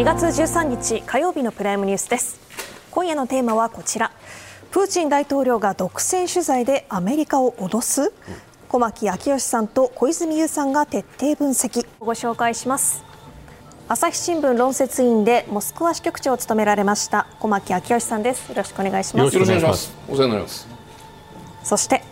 [0.00, 2.40] 2月13日火曜日のプライムニュースです。
[2.90, 4.10] 今夜のテーマはこちら。
[4.70, 8.10] プーチン大統領が独占取材でアメリカを脅す？
[8.70, 11.86] 小牧昭義さんと小泉悠さんが徹底分析。
[11.98, 13.04] ご紹介します。
[13.88, 18.48] 朝日新聞論説委員でモスクワ支局長を務められました小牧昭義さんです。
[18.48, 19.34] よろしくお願いします。
[19.34, 19.92] よろしくお願いします。
[20.08, 20.66] お世話になります。
[21.62, 22.02] そして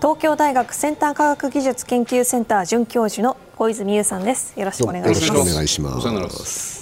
[0.00, 4.58] 東京大学先端科学技術研究センター准教授の小泉悠さんです。
[4.58, 5.52] よろしくお願いします。
[5.52, 6.73] お願いしまお世話になります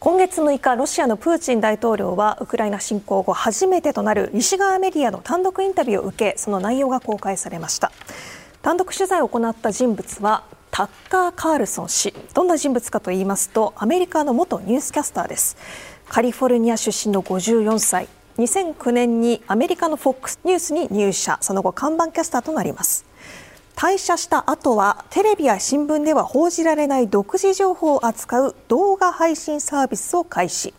[0.00, 7.90] 今月6日ロシアのプーチン大統領はウクライナ侵攻後初めてとなる西側メディアの単独インタビューを受けその内容が公開されました。
[8.62, 12.14] 単独取材を行った人物はタッカー・カールソン氏。
[12.32, 15.56] どんな人物かと言いますとアメリカの元ニュースキャスターです。
[16.08, 18.06] カリフォルニア出身の54歳。
[18.38, 21.38] 2009年にアメリカの FOX ニュースに入社。
[21.40, 23.07] その後看板キャスターとなります。
[23.78, 30.74] 退社した後はテレビや新聞では報じられない独自情報を扱う動画配信サービスを開始。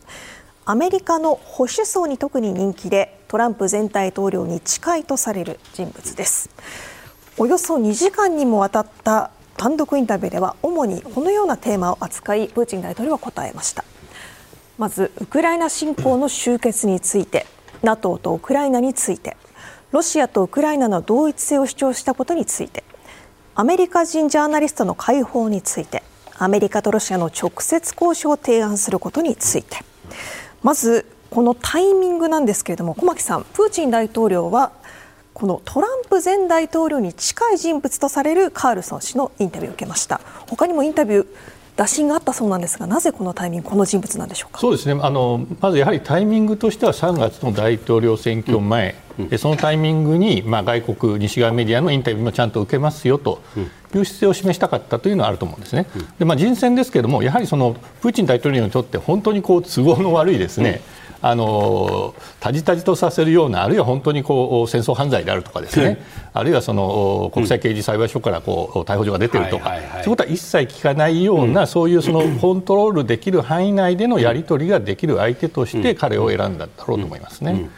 [0.66, 6.50] アメリカの保守層に特に人気でトランプ前大統領に近いとされる人物です。
[7.38, 13.86] およそ2時間にもわたった単独インタビューでは主にこのようなテーマを扱いプーチン大統領は答えました。
[14.78, 17.46] まずウクライナ侵攻の終結について。
[17.82, 19.38] NATO とウクライナについて。
[19.92, 22.84] ロシアとウクライナの同一性を主張したことについて
[23.56, 26.04] アメリカ人ジャーナリストの解放について
[26.38, 29.78] アメリカとロシアの直接交渉を提案することについて。
[30.62, 34.72] まずこのタイミングなんですけれども小牧さんプーチン大統領は
[35.34, 40.20] このトランプ前大統領に近い人物とされるカールソン氏のインタビューを受けました。
[40.50, 41.28] 他にもインタビュー
[41.78, 44.60] 打診があったそうなんですがなぜこのタイミングこの人物なんでしょうか？
[44.60, 45.00] そうですね。
[45.02, 48.96] あのまずやはりタイミングとしては3月の大統領選挙前、
[49.38, 53.42] そのタイミングに、まあ、外国西側メディアのインタビューもちゃんと受けますよと
[53.96, 55.88] いう姿勢を示したかったというのはあると思うんですね。
[56.18, 60.82] でまあ、人選ですけれどもやはりそのプーチン大統領にとって本当にこう都合の悪いですね、
[61.22, 61.30] うん。
[61.30, 66.02] あのたじたじとさせるようなあるいは本当にこう戦争犯罪であるとかですね、
[66.34, 77.70] あるいはその国際刑事裁判所からこう逮捕状が出ているとか、そういうことは一切聞かないような、そういうその コントロールできる範囲内でのやり取りができる相手として彼を選んだだろうと思いますね。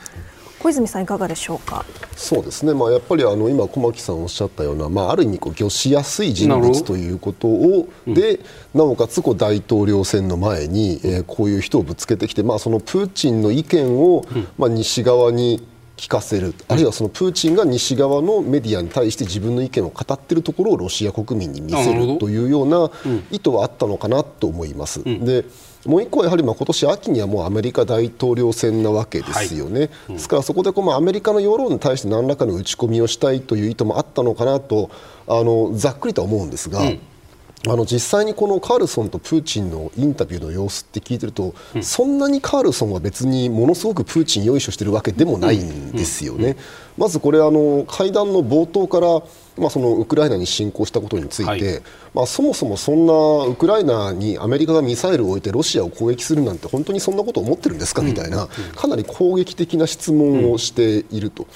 [0.61, 1.83] 小泉さんいかがでしょうか？
[2.15, 2.73] そうですね。
[2.75, 8.39] まあやっぱりあの今小牧さんおっしゃったようなまあある意味こう魚しやすい人物ということをで、
[8.75, 14.23] なおかつこう大統領選の前に、えー、こういう人をぶつけてきてまあそのプーチンの意見を
[14.59, 15.67] まあ西側に
[15.97, 22.91] 聞かせるあるいはそのプーチンが西側のメディアに対して自分の意見を語っているところをロシア国民に見せるというような
[23.31, 25.03] 意図はあったのかなと思います。
[25.03, 25.45] で
[25.85, 29.89] もう一個はやはりまあ今年秋にはもうアメリカ大統領選なわけですよね、はい。
[30.09, 34.91] うん、ですからそこでこうまあアメリカの世論に対して何らかの打ち込みをしたいという意図もあったのかなと
[35.27, 36.81] あのざっくりとは思うんですが。
[36.81, 36.99] うん。
[37.67, 46.57] あの実際にこのカールソンとプーチンのインタビューの様子って聞いてると、うん、そんなにカールソンは別にものすごくプーチンよいしょしてるわけでもないんですよね。
[46.97, 49.21] まずこれあの会談の冒頭から
[49.61, 51.81] まあ、そのウクライナに侵攻したことについて、はい、
[52.13, 61.47] まあ、そもそもそんなウクライナにアメリカがミサイルを置いてロシアを攻撃するなんて本当にそんなことを思ってるんですかみたいな、かなり攻撃的な質問をしていると、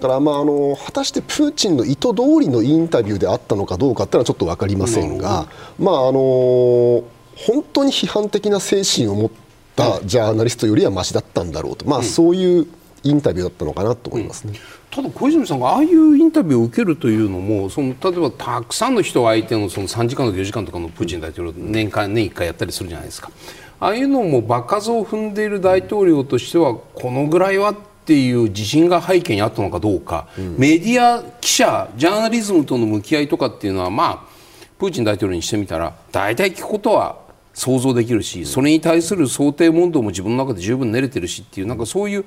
[0.00, 5.48] だからまああの果たしてプーチンの意図通りのインタビューであったのかどうかっていうのはちょっと分かりませんが、
[5.78, 7.04] まああの
[7.36, 9.30] 本当に批判的な精神を持っ
[9.76, 12.66] たジャーナリストよりはましだったんだろうと、まあ、そういう
[13.02, 14.54] インタビューだったのかなと思いますね。
[14.94, 23.32] ただ小泉さんがああいうインタビューを受けるというのもその例えばたくさんの人相手のその3時間とか4時間とかのプーチン大統領年間年1回やったりするじゃないですか。
[23.80, 34.34] ああいうのも場数を踏んでいる大統領としてはこのぐらいはっていう自信が背景にあったのかどうか、うん、メディア記者ジャーナリズムとの向き合いとかっていうのはまあ
[34.78, 37.18] プーチン大統領にしてみたら大体聞くことは
[37.52, 42.24] 想像できるしそれに対する想定問答も自分の中で十分練れてるしっていうなんかそういう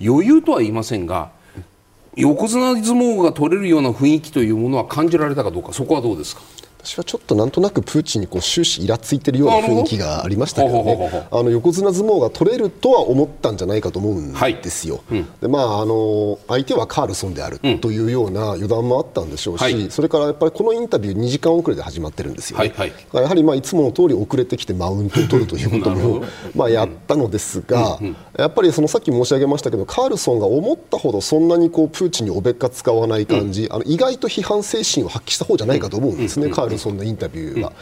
[0.00, 1.30] 余裕とは言いませんが
[2.16, 6.42] 横綱相撲が取れるような雰囲気というものは感じられたかどうかそこはどうですか？
[6.86, 11.26] 私はちょっとなんとなくプーチンにこう終始イラついてるような雰囲気がありましたけどね。
[11.32, 22.58] あの横綱相撲が取れるとは思ったんじゃないかと思うんですよ、はいうん、でまあ、あの相手はカールソンであるというような予断もあったんでしょうし、うんはい、それからやっぱりこのインタビュー2時間遅れで始まってるんですよ。
[22.60, 26.22] ね、はいはい、やはりまあいつもの通り遅れてきてマウントを取るということも
[26.54, 37.72] まあやったのですが、うんうん、やっぱりそのさっき申し上げましたけどカールソンが思ったほどそんなにこうプーチンにおべっか使わない感じ、あの意外と批判精神を発揮した方じゃないかと思うんですね、カールルソンのインタビューが、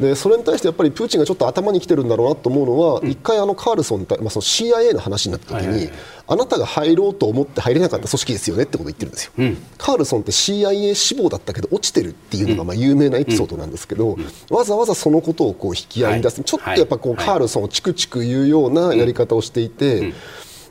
[0.00, 5.90] でそれに対してやっぱりプーチンがちょっと頭にきてるんだろうなと思うのは、一回あのカールソン、まあ、その CIA の話になった時に、
[6.26, 9.32] あなたが入ろうと思って入れなかった組織ですよねってことを言ってるんですよ、
[9.78, 14.16] カールソンって CIA 志望だったけど落ちてるっていうのがまあ有名なエピソードなんですけど、
[14.50, 20.12] わざわざそのことをこう引き合いに出す、ちょっとやっぱこう、カールソンをチクチク言うようなやり方をしていて。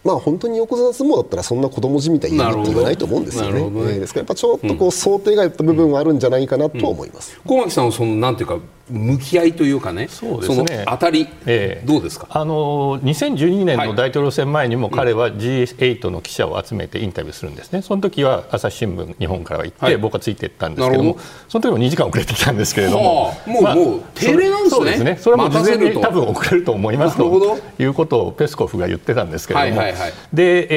[0.03, 3.69] まあ、本当に横綱相撲だったらそんな子供じみたいに言わないと思うんですよね。
[3.69, 7.39] ねですからやっぱちょっとこう想定外だった部分はあるんじゃないかなと思います。
[7.45, 8.57] 小牧さんはそのなんていうか
[8.92, 10.86] 向き合いというかね、そうですね。
[10.88, 12.28] 当たり、えー、どうですか？
[12.30, 21.18] あの2012年の大統領選前にも彼は G8 の記者を集めてインタビューするんですね、その時は朝日新聞、日本からは行って、はい、僕はついていったんですけども、
[21.48, 25.18] その時も2時間遅れてきたんですけれども、はあ、もう、まあ、もう定例なんですね、そうですね。
[25.20, 30.68] それはもう事前に多分遅れると思いますということをペスコフが言ってたんですけれども、はいはいはい、で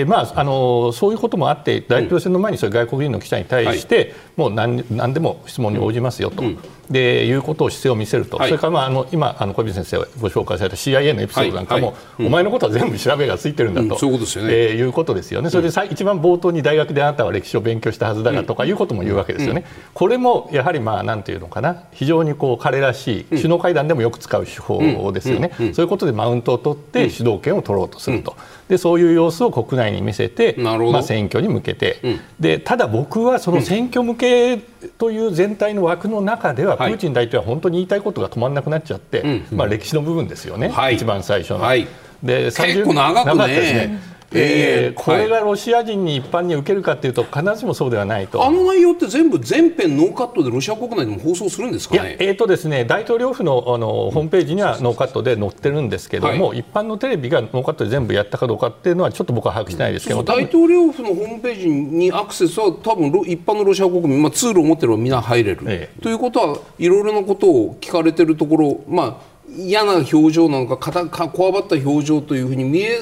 [0.00, 6.42] えーまあ、あのそういうこともあって、大統領選の前にそういう外国人の記者に対して、はい、もう何何でも質問に応じますよと。
[6.42, 6.58] うん。
[6.90, 19.64] でいうことを姿勢を見せると、はい、それから、まあ、あの今あの小泉先生がご紹介された CIA のエピソードなんかも、お前のことは全部調べがついてるんだと、うん、そういうことですよね、えー、いうことですよね、それでさ、一番冒頭に大学であなたは歴史を勉強したはずだがとかいうことも言うわけですよね、
[19.94, 28.36] これもやはり、まあ、なんていうのかな、非常にこう彼らしい、首脳会談でもよく使う手法ですよね、そういうことでマウントを取って主導権を取ろうとすると。
[28.72, 41.58] でそういう様子を国内に見せて、まあ、選挙に向けて、うん、でただ僕はその選挙向けという全体の枠の中では、プーチン大統領は本当に言いたいことが止まらなくなっちゃって、まあ、歴史の部分ですよね、はい、一番最初の。
[41.60, 41.86] はい、
[42.22, 44.00] で結構長くね
[44.34, 48.44] えー、これがロシア人に一般に受けるかというと必ずしもそうではないと。
[48.44, 52.16] あの内容って全部全編ノーカットでロシア国内でも放送するんですかね？
[52.18, 60.22] えーとですね、大統領府のあのホームページにはノーカットで載ってるんですけども、はい、一般のテレビがノーカットで全部やったかどうかっていうのはちょっと僕は把握してないですけど。
[60.22, 73.00] 大統領府のホームページにアクセスは多分一般のロシア国民、まあ、ツールを持ってればみんな入れる、ええ、ということはいろいろなことを聞かれてるところ、まあ、嫌な表情なのかかたかこわばった表情というふうに見え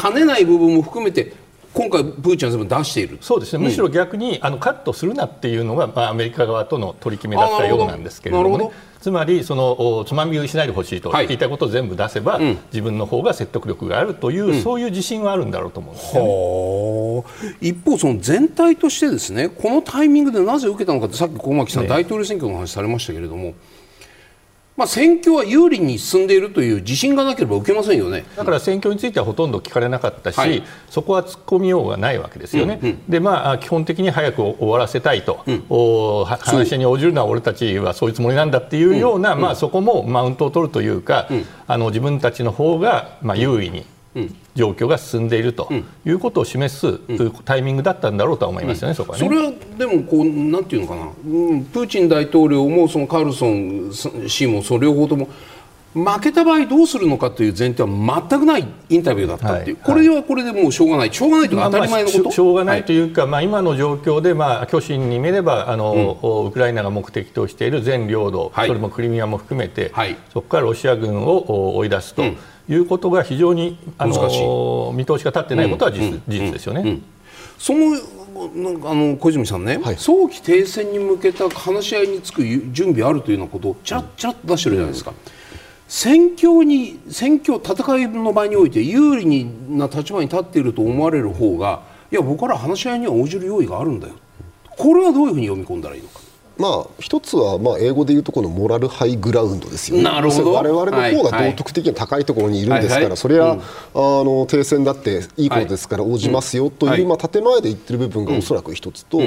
[0.00, 1.32] かねない部分も含めて
[1.72, 3.18] 今回、プーチンは全部出している。
[3.20, 8.70] そうですね、むしろ逆にあのカットするなっていうのが、まあ、アメリカ側との取り決めだったようなんですけれども、ね、
[9.00, 23.54] つまりそのつまみ食いしないでほしいと、言いたいことを全部出せば、うん、自分の方が説得力があるという、うん、そういう自信はあるんだろうと思うんですよ、ね、一方、その全体としてですねこのタイミングでなぜ受けたのかってさっき小牧さん、ね、大統領選挙の話されましたけれども。
[24.80, 28.24] まあ、選挙は有利に進んでいるという自信がなければ受けませんよね。
[28.34, 32.88] だから選挙についてはほとんど聞かれなかったし、はい、そこは突っ込みようがないわけですよね、うん。
[32.88, 43.84] うん、でまあ、基本的に早く終わらせたいと、うん、お話に応じるのは俺たちはそういうつもりなんだっていうような、うん、まあ、そこもマウントを取るというか、うん、あの自分たちの方がまあ優位に。
[44.54, 45.68] 状況が進んでいると
[46.04, 46.98] いうことを示す
[47.44, 49.24] タイミングだったんだろうと思いますよね、そこはね。
[49.24, 55.28] それはでもこう、なんていうのかな、うん、プーチン大統領もそのカールソン氏もその両方とも
[55.92, 69.92] 負けた場合どうするのかという前提は全くないインタビューだったっていう、はい、これはこれでもうしょうがない、しょうがないというか当たり前のこと、まあ、しょうがないというか、はい、まあ、今の状況で、まあ、虚心に見ればあの、うん、ウクライナが目的としている全領土、はい、それもクリミアも含めて、
[70.32, 72.22] そこからロシア軍を追い出すと。
[72.22, 72.36] うん
[72.70, 77.00] いうことが非常にあの見通しが立ってないことは事実,、ですよね。
[77.58, 77.96] その
[78.88, 85.12] あの小泉さんね、はい、早期停戦に向けた話し合いにつく準備あるというようなことをちらっちらっと出してるじゃないですか。
[85.88, 94.14] 戦況に戦況戦いの場において有利な立場に立っていると思われる方がいや僕ら話し合いには応じる用意があるんだよ。
[94.78, 96.29] これはどういうふうに読み込んだらいいのか。
[96.60, 100.04] まあ、一つはまあ英語でいうとこのモラルハイグラウンドですよね。
[100.04, 100.52] なるほど。
[100.52, 103.58] 我々の方が道徳的に高いところにいるんですから、それは、あ
[103.94, 109.18] の停戦だっていいことですから応じますよという、まあ、建前で言ってる部分がおそらく一つと、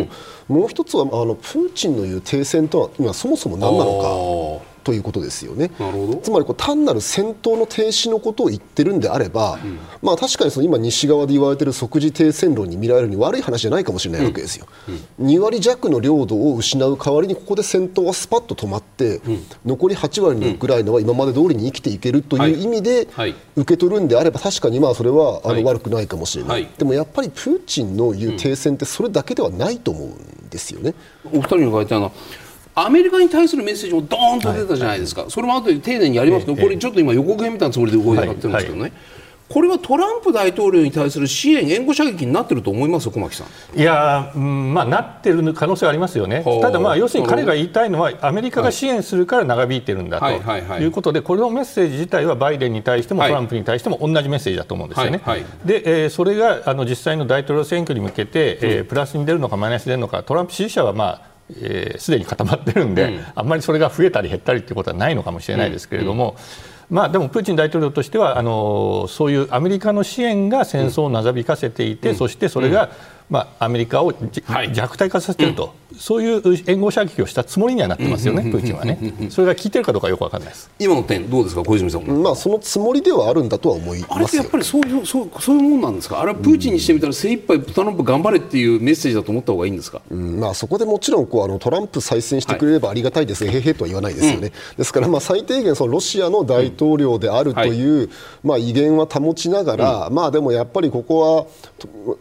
[0.47, 4.72] もう一つはあのプーチンの言う停戦とは今そもそも何なのか。
[4.83, 5.71] ということですよね。
[6.21, 14.67] つまりこう単なる戦闘の停止のことを言ってるんであれば、うん、まあ、確かにその今、西側で言われている即時停戦論に見られるに悪い話じゃないかもしれないわけですよ。
[15.19, 23.07] うん、2割弱の領土を失う代わりにここで戦闘はスパッと止まって、うん、残り8割のウクライナは今まで通りに生きていけるという意味で
[23.55, 30.93] 受け取るんであれば確かにまあそれはあの悪くないかもしれない、でもやっぱりプーチンの言う停戦ってそれだけではないと思うんですよね。
[31.25, 32.11] お二人に伺いたいのは
[32.75, 38.83] アメリカに対するメッセージもどーンと出たじゃないですか、はい、それも後で丁寧にやりますけど、これちょっと今予告編みたいなつもりで動いてやってるんですけど。
[38.83, 38.91] ね。
[39.49, 43.11] これはトランプ大統領に対する支援、援護射撃になってると思います？
[43.11, 43.79] 小牧さん。
[43.79, 50.25] いや、うんまあ、なってる可能性はありますよね、ただ、まあ、要するに彼が言いたいのは、アメリカが支援するから長引いてるんだと。
[50.79, 50.85] い。
[50.85, 55.21] うことで、これのメッセージ自体はバイデンに対してもトランプに対しても同じメッセージだと思うんですよね。
[55.63, 66.35] で、えー、それがあの実際の大統領選挙に向けて、えー、プラスに出るのかマイナスに出るのか、トランプ支持者は、まあ、えー、すでに固まってるんで、うん、あんまりそれが増えたり減ったりということはないのかもしれないですけれども、
[66.89, 72.91] うん、まあ、でもプーチン大統領としてはあのそういうアメリカの支援が戦争を長引かせていて、そしてそれが、
[73.29, 74.13] まあ、アメリカを、
[74.45, 78.97] はい、弱体化させていると、うん、そういう援護射撃をしたつもりにはなってますよね、プーチンはね、
[79.29, 80.69] それが効いてるかどうかよく分からないです。
[80.79, 97.99] 今の点、どうですか、小泉さん、まあ、そのつもりではあるんだとは思いますあれってやっぱりそういうそうそういうもんなんですか、あれはプーチンにしてみたら、精一杯トランプ頑張れっていうメッセージだと思った方がいいんですか、うん、まあ、そこでもちろんこうあのトランプ再選してくれればありがたいです、はい、へへとは言わないですよね、うん、ですから、まあ、最低限、そのロシアの大統領であるという、うん。
[97.99, 98.09] はい、
[98.43, 101.45] まあ、威厳は保ちながら、まあ、でもやっぱりここは、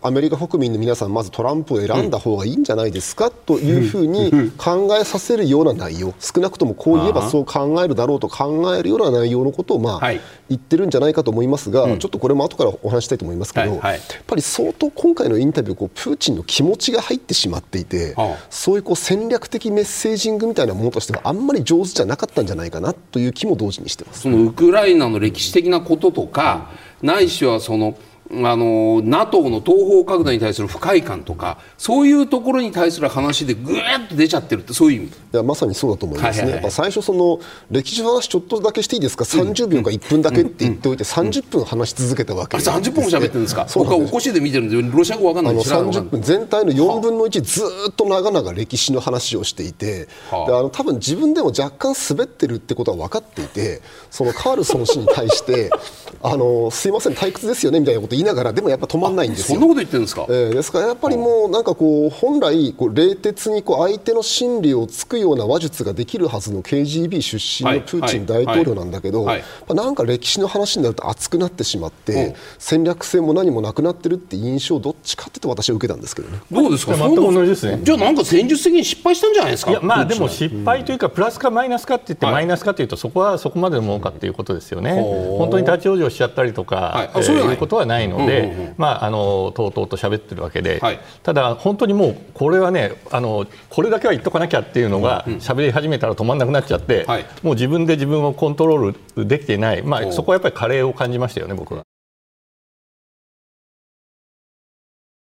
[0.02, 3.30] アメリカ国民の皆さん、まずトランプを選んだ方がいいんじゃないですか？
[3.30, 10.10] というふうに考えさせるような内容少なくともこう言えばそう考えるだろうと考えるような内容のことをまあ
[10.48, 13.80] 言ってるんじゃないかと思いますが、ちょっとこれも後からお話したいと思いますけど、やっ
[14.26, 18.14] ぱり相当今回のインタビューこうプーチンの気持ちが入ってしまっていて、
[18.50, 24.22] そういうこう戦略的メッセージングみたいなものとしてはあんまり上手じゃなかったんじゃないかなという気も同時にしてます。
[24.22, 26.70] そのウクライナの歴史的なこととか、
[27.02, 27.96] ないしはその
[28.34, 35.08] あの NATO の東方拡大に対する不快感とかそういうところに対する話でぐーっと出ちゃってるってそういう意味。
[35.08, 42.56] いやまさにそうだと思いますね、はいはいはい、最初その歴史の話ちょっとだけしていいですか？30秒か1分だけって言っておいて30分話し続けたわけ。
[42.56, 43.66] です、ね、30分も喋ってるんですか？
[43.74, 55.70] 僕はお越しで見てるんでロシア語わかんないあの30分全体の4分の1ずっと長々歴史の話をしていて、はあ、であの多分自分でも若干滑ってるってことは分かっていてそのカールソン氏に対して
[56.22, 59.58] あのすいません退屈ですよねみたいなこと言いながらでもやっぱ止まんないんですよ。
[59.58, 60.26] そんなこと言ってるんですか？
[60.28, 76.38] えー、ですからやっぱりもうなんかこう本来こう冷徹にこう相手の心理をつくような話術ができるはずの KGB 出身のプーチン大統領なんだけど、はいはいはい、なんか歴史の話になると熱くなってしまって、戦略性も何もなくなってるって印象どっちかっていうと私は受けたんですけどね。
[76.50, 76.94] どうですか？
[76.96, 77.80] 全く同じですね。
[77.82, 79.70] じゃあなんか戦術的に失敗したんじゃないですか？
[79.72, 85.00] いやまあでも失敗というかプラスかマイナスかって言ってマイナスかというとそこはそこまでのものかっていうことですよね。
[85.38, 101.82] 本当に立ち往生しちゃったりとか、はい、いうことはないので、まああのとうとうと喋ってるわけで、はい、ただ、本当にもうこれはねあのこれだけは言っとかなきゃっていうのが喋、り始めたら止まらなくなっちゃって、はい、もう自分で自分をコントロールできていない、まあ、そこはやっぱり加齢を感じましたよね、僕は。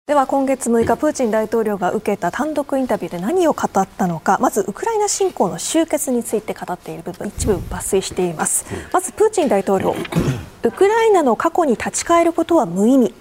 [0.09, 8.65] では今月6日プーチン大統領が受けた単独インタビューで何を語ったのかまずウクライナ侵攻の終結について語っている部分一部抜粋しています。
[8.91, 9.95] まずプーチン大統領
[10.65, 13.15] ウクライナの過去に立ち返ることは無意味。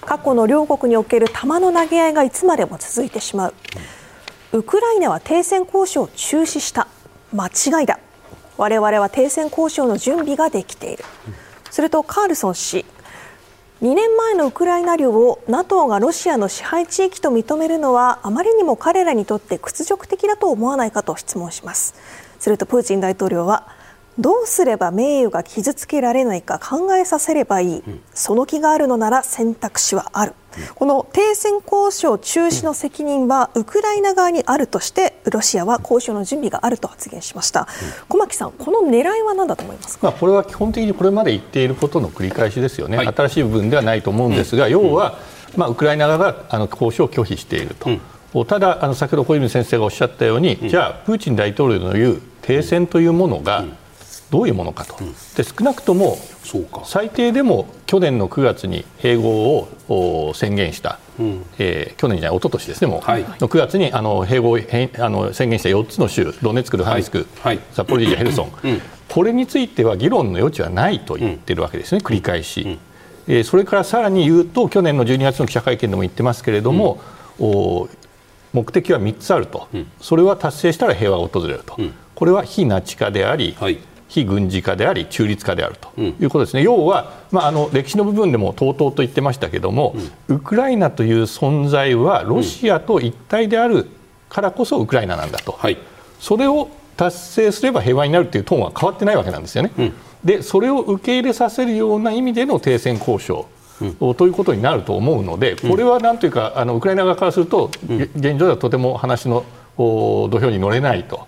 [0.00, 3.54] 過去の両国における弾の投げ合いがいつまでも続いてしまう。
[4.50, 6.88] ウクライナは停戦交渉を中止した。
[7.32, 8.00] 間違いだ。
[8.56, 11.04] 我々は停戦交渉の準備ができている。
[11.70, 12.84] するとカールソン氏
[13.82, 21.96] 2年前のウクライナ領を NATO がロシアの支配地域と認めるのはあまりにも彼らにとって屈辱的だと思わないかと質問します。
[22.38, 23.74] するとプーチン大統領は
[24.18, 30.34] どうすれば名誉が傷つけられないか考えさせればいい、その気があるのなら選択肢はある、
[30.74, 37.66] この停戦交渉中止の責任はウクライナ側にあるとしてロシアは交渉の準備があると発言しました、
[38.08, 45.18] 小牧さん、この狙いは何だと思いますか、まあ、これは基本的にこれまで言っていることの繰り返しですよね、はい、新しい部分ではないと思うんですが、要は、
[45.56, 47.88] まあ、ウクライナ側があの交渉を拒否していると。
[48.46, 53.64] ただあの先ほど小泉先生がおっしゃったように、じゃあプーチン大統領の言う停戦というものが、
[54.32, 54.96] どういうものかと、
[55.36, 56.16] で少なくとも
[56.84, 72.78] 最低でも去年の9月に併合を宣言した、うん、えー、去年じゃない、一昨年ですね、もう、はい、の9月にあの併合をあの宣言した4つの州、ドネツク、ルハンスク、はい、ザポリージャ、ヘルソン、うん、これについては議論の余地はないと言ってるわけですね、繰り返し。
[73.28, 77.02] えー、それからさらに言うと、去年の12月の記者会見でも言ってますけれども、
[77.38, 77.86] お
[78.54, 79.68] 目的は3つあると、
[80.00, 81.76] それは達成したら平和が訪れると、
[82.14, 83.78] これは非ナチ化であり、はい
[84.12, 89.96] 非軍事化であり中立化であるということですね、うん、要は、まあ、あの歴史の部分でもとうとうと言ってましたけども、
[90.28, 93.88] うん、ウクライナという存在はロシアと一体である
[94.28, 95.78] からこそウクライナなんだと、はい、
[96.20, 99.72] それを達成すれば平和になるというトーンは変わってないわけなんですよね。
[99.78, 99.92] うん、
[100.22, 103.46] でそれを受け入れさせるような意味での停戦交渉
[103.98, 109.44] ということになると思うので、これはなんというか、あのウクライナ側からすると、現状ではとても話の
[109.78, 111.26] 土俵に乗れないと。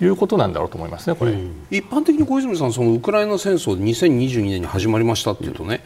[0.00, 5.82] いうことなんだろうと思いますね、これ、うん、一般的に小泉さん、そのウクライナ戦争2022年に始まりましたっていうとね、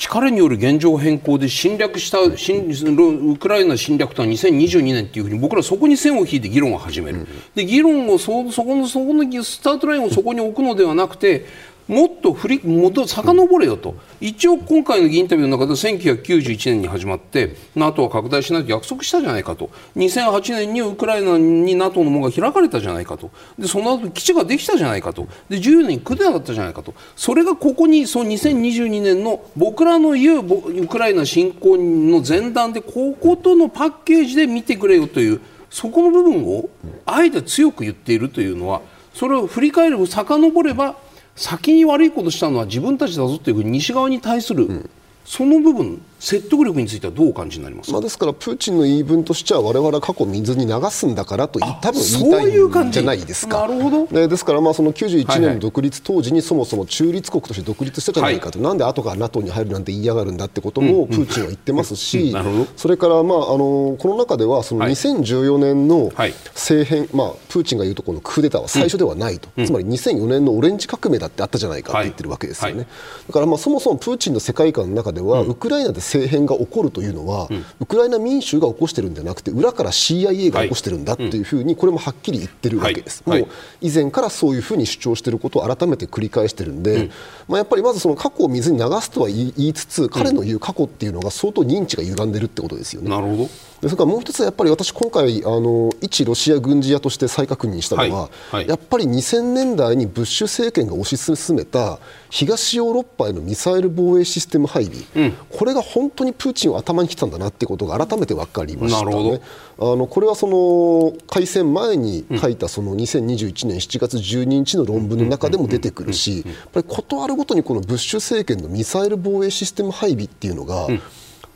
[0.00, 11.44] 力による現状変更で侵略したウクライナ侵略とは2022年っていうふうに僕らそこに線を引いて議論を始める、で議論をそそこのそこのスタートラインをそこに置くのではなくて
[11.90, 19.70] もっと振り元遡れよと、一応今回のインタビューの中で1991年に始まって NATO は拡大しないと約束したじゃないかと。
[19.96, 23.32] 2008年にウクライナに NATO の門が開かれたじゃないかと。
[23.58, 25.26] でその後基地ができたじゃないかと。
[25.48, 26.94] で14年にクデなかったじゃないかと。
[27.16, 36.68] それがここにその2022年の僕らの言うウクライナ侵攻の前段でこことのパッケージで見てくれよというそこの部分を
[37.04, 38.80] あえて強く言っているというのは
[39.12, 40.94] それを振り返る遡れば
[41.40, 44.90] 先に悪いことしたのは自分たちだぞという西側に対する、
[45.24, 53.66] その部分説得力についてはどうお感じになりますまあ、ですからプーチンの言い分としては我々は過去水に流すんだからと多分言いたいんじゃないですか。
[53.66, 54.06] なるほど。
[54.06, 62.34] でですからまあその91年の独立当時にそもそも中立国として独立したじゃないかと、はい、なんで後から NATO に入るなんて言いやがるんだってこともプーチンは言ってますし、
[62.76, 66.12] それからまああのこの中ではその2014年の
[66.54, 72.86] 政変、まあプーチンが言うとこのクーデターは最初ではないと、つまり2004年のオレンジ革命だってあったじゃないかって言ってるわけですよね。
[73.26, 83.50] だからまあそもそもプーチンの世界観の中では、ウクライナで政変が起こるというのは、うん、ウクライナ民衆が起こしてるんじゃなくて裏から CIA が起こしてるんだというふうに、これもはっきり言ってるわけです、はい、もう
[83.80, 87.10] 以前からそういうふうに主張していることを改めて繰り返してるんで、うん、
[87.48, 93.10] まあ、やっぱりまずその過去を水に流すとは言いつつ彼の言う過去っていうのが相当認知が歪んでるってことですよね。
[93.10, 93.36] なるほど。
[93.80, 98.54] でそれからもう一つやっぱり私今回あの一ロシア軍事屋として再確認したのは、はい。
[98.56, 101.98] はい、やっぱり2000年代にブッシュ政権が推し進めた
[102.30, 109.40] 東ヨーロッパへのミサイル防衛システム配備、うん、これが本当にプーチンを頭にきたんだなってことが改めて分かりましたね。
[109.78, 121.00] あのこれはその開戦前に書いたその2021年7月12日の論文の中でも出てくるし、やっぱりことあるごとにこのブッシュ政権のミサイル防衛システム配備っていうのが、うん。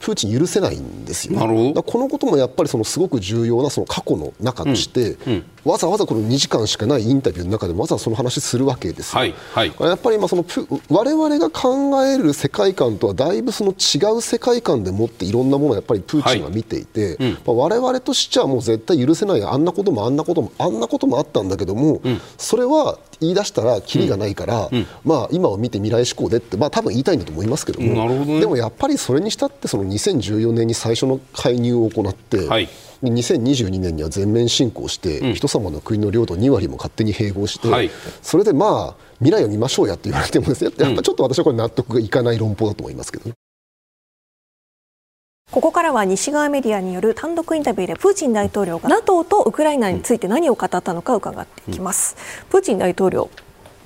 [0.00, 5.32] プーチン許せないんですよ、ね、このこともやっぱりそのすごく重要なその過去の中として、うん。
[5.32, 10.44] うんわざわざこの2時間しかないインタビューの中でわざわざその話するわけですよ、はいはい、やっぱり今その
[10.90, 17.14] 我々が考える世界観とはだいぶその違う世界観でもっていろんなものをやっぱりプーチンは見ていて、はい。
[17.14, 32.68] うん、まあ、我々としてはもう絶対許せないあんなこともあんなこともあんなこともあったんだけども、うん、それは言い出したらきりがないから、うん、まあ、今を見て未来志向でって、まあ、多分言いたいんだと思いますけども、ね、でもやっぱりそれにしたってその2014年に最初の介入を行って、はい
[33.10, 37.90] 2022年には全面侵攻して、うん、人様の国の領土2割も勝手に併合して、はい、
[38.22, 43.34] それでまあ未来を見ましょうやって言われてもですね、やっぱちょっと私はこれ納得がいかない論法だと思いますけどね。
[45.50, 52.16] ここからは西側メディアによる単独インタビューでプーチン大統領が NATO とウクライナについて何を語ったのか伺っていきます。
[52.44, 53.30] うん、プーチン大統領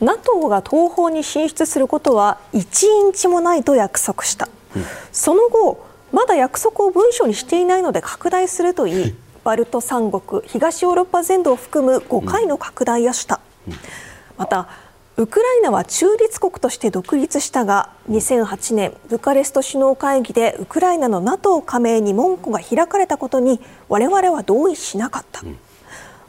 [0.01, 13.41] NATO が東方に進出することは1インチもないと約束した、うん、その後まだ約束を文書にしていないので拡大するといい、バルト三国東ヨーロッパ全土を含む5回の拡大をした、
[14.37, 14.69] また
[15.17, 25.43] ウクライナは中立国として独立したが2008年ブカレスト首脳会議でウクライナの NATO 加盟に門戸が開かれたことに我々は同意しなかった、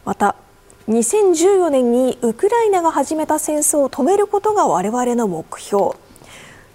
[0.05, 0.35] また
[0.87, 5.91] 2014年にウクライナが始めた戦争を止めることが我々の目標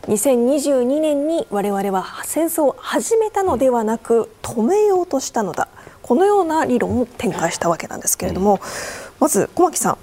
[0.06, 5.68] 2022年に我々は戦争を始めたのではなく止めようとしたのだ。
[6.02, 8.60] このような理論を展開したわけなんですけれども、
[9.18, 9.98] まず小牧さん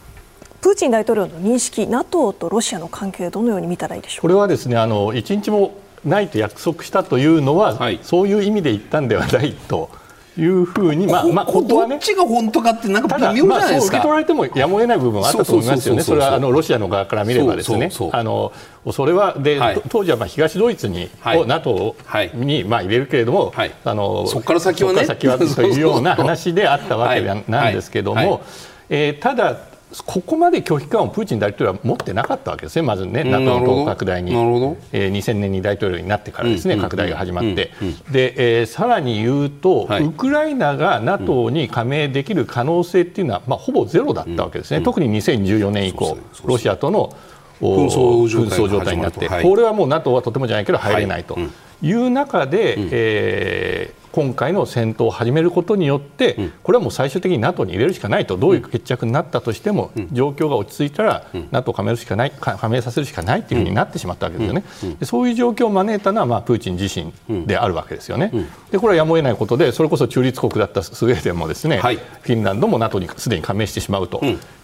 [0.62, 4.24] プーチン大統領の認識 NATO とロシアの関係どのように見たらいいでしょう？
[4.24, 9.92] これはですねあの一日もないと約束したというのは、はい、そういう意味で言ったんではないと
[10.38, 13.98] いうふうに、まあ、まあ、ここはね、どっちが本当かってなんか微妙じゃないですか。
[13.98, 16.04] まあ、受け取られてもやむを得ない部分はあったと思いますよね。
[16.04, 17.90] それはあのロシアの側から見ればですね。
[18.12, 18.54] あの
[18.92, 21.96] それはで、はい、当時はまあ東ドイツに、はい、NATO
[22.34, 28.42] にまあ入れるけれども、はい、あのそこから先はね、先はというような 話であったわけなんですけども、
[28.90, 29.71] えー、ただ
[30.06, 37.72] ここまで拒否感をプーチン大統領は持ってなかったわけですね、まずね、NATO の拡大に、えー、2000年に大統領になってからですね、拡大が始まって、
[38.12, 47.14] でえー、さらに言うと、はい、ウクライナが NATO に加盟できる可能性っていうのは、まあ、ほぼゼロだったわけですね、特に2014年以降、ロシアとの
[47.60, 51.38] 紛争状態になって、はい、これはもう NATO はとてもじゃないけど入れないと
[51.82, 51.92] い。
[51.94, 64.64] う中で、はい、えー今回の戦闘を始めることによって、うん、これはもう最終的に NATO に入れるしかないと、どういう決着になったとしても、うん、状況が落ち着いたら、うん、NATO 加盟しかない加盟させるしかないというふうになってしまったわけですよね、
[65.00, 66.88] でそういう状況を招いたのは、まあ、プーチン自
[67.28, 68.32] 身であるわけですよね、
[68.70, 74.22] でこれはやむを得ないことで、それこそ中立国だったスウェーデンもですね、はい、フィンランドも NATO にすでに加盟してしまうと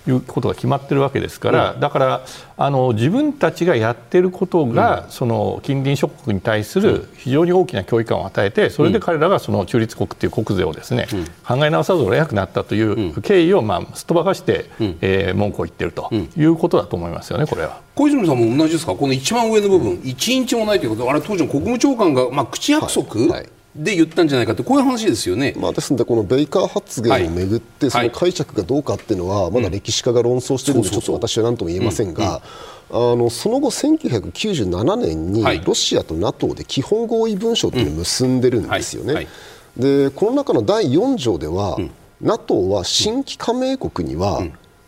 [0.08, 2.26] いうことが決まっているわけですから、だから
[2.58, 11.26] あの自分たちがやっていることが、その近隣諸国に対する非常に大きな脅威感を与えて、それで彼らがはその中立国という国税をですね、うん、
[11.58, 17.82] 考え直さざるを得なくなったという経緯を、まあ、すっ飛ばかして、うん、えー、文句を言っているということだと思いますよね、これは。
[17.96, 23.30] 小泉さんも同じですか、この一番上の部分、うん、1インチもないということあれ、当時の国務長官が、まあ、口約束、はい。
[23.30, 32.42] はいで言ったんじゃないかってこういう話ですよね、まあ、ですのでこのベイカー発言をめぐって、その解釈がどうかっていうのはまだ歴史家が論争しているのでちょっと私は何とも言えませんが。
[32.90, 39.28] あのその後、1997年にロシアと NATO で基本合意文書というのを結んでるんですよね。
[39.76, 44.42] でこの中の第4条では、うん、NATO は新規加盟国には、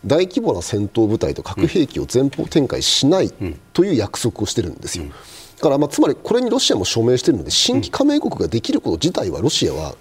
[0.05, 3.33] 大規模な戦闘部隊と核兵器を前方展開しない
[3.73, 5.05] という約束をしてるんですよ。
[5.05, 5.11] だ
[5.59, 9.95] からまあつまりこれにロシアも署名しているので新規加盟国ができること自体はロシアは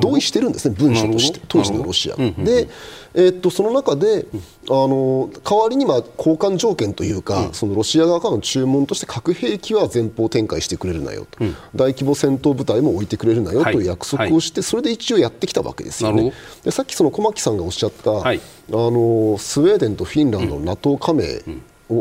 [0.00, 2.16] 同意してるんですね、文書として、当時のロシア。
[2.16, 2.68] で、
[3.14, 4.26] えー、っとその中で、
[4.68, 16.32] あの代わりにまあ交換条件というか、そのロシア側からの注文として核兵器は前方展開してくれるなよと、大規模戦闘部隊も置いてくれるなよという約束をして、それで一応やってきたわけですよね。
[16.62, 21.42] でさっきその小牧さんがおっしゃった、あのスウェーデンとフィンランドの NATO 加盟、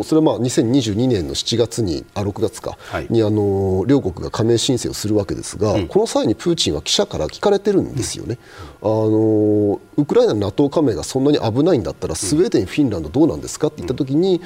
[0.03, 8.37] それはまあ2022年の7月にあ6月か、はい、にあの両国が加盟申請をするわけですが、うん、この際にプーチンは記者から聞かれてるんですよね、
[8.81, 14.41] うん、あのウクライナの NATO 加盟がそんなに危ないんだったらスウェーデン、フィンランドどうなんですかって言ったときに、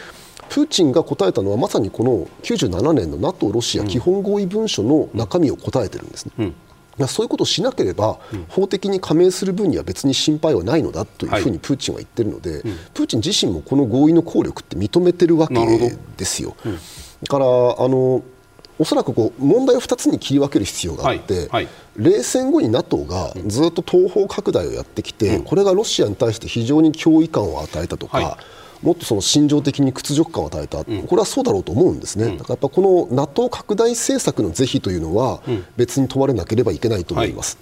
[0.50, 6.54] プーチンが答えたのはまさにこの97年の NATO ロシア基本合意文書の中身を答えてるんですね。
[7.00, 15.56] うんそういうことをしなければ、法的に加盟する分には別に心配はないのだというふうにプーチンは言ってるので、プーチン自身もこの合意の効力って認めてるわけ
[16.18, 16.56] ですよ。
[17.24, 17.48] だからあ
[17.88, 18.24] の
[18.80, 21.48] おそらくこう問題を2つに切り分ける必要があって、はい。
[21.50, 28.44] はい、冷戦後に NATO がずっと東方拡大をやってきて、うん、これがロシアに対して非常に脅威感を与えたとか、はい
[28.82, 35.42] もっとその心情的に屈辱感を与えた、これはそうだろうと思うんですね、だからやっぱこの NATO 拡大政策の是非というのは、
[35.76, 37.58] 別に問われなければいけないと思います。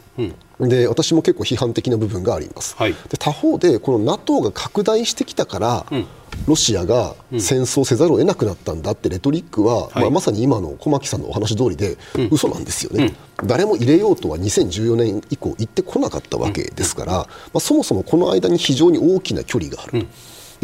[0.60, 6.08] で私も結構批判的な部分があります、はい、で他方でこの NATO が拡大してきたから、うん、
[6.47, 20.08] ロシアが戦争せざるを得なくなったんだってレトリックは、まあ、まさに今の小牧さんのお話通りで、うん、嘘なんですよね、うん、誰も入れようとは2014年以降言ってこなかったわけですから、まあ、そもそもこの間に非常に大きな距離がある。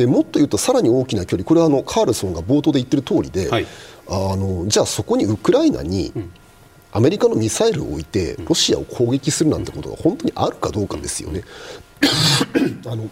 [0.01, 1.45] でもっと言うとさらに大きな距離。
[1.45, 3.67] これはあのカールソンが冒頭で言ってる通りで、はい、
[4.09, 6.11] あのじゃあそこにウクライナに
[6.91, 11.43] アメリカのミサイルを置いてロシアを攻撃するなんてことが本当にあるかどうかですよね。
[12.87, 13.07] あの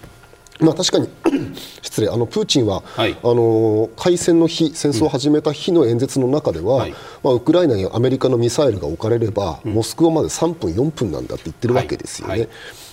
[0.62, 1.08] まあ、確かに
[1.84, 2.10] 失礼。
[2.10, 6.92] あのプーチンは、はい、あの開戦の日戦争を始めた日の演説の中では、はい、
[7.24, 12.34] まあ、ウクライナにアメリカのミサイルが置かれれば、うん、モスクワまで3分、4分なんだって言ってるわけですよね。
[12.34, 12.50] はい、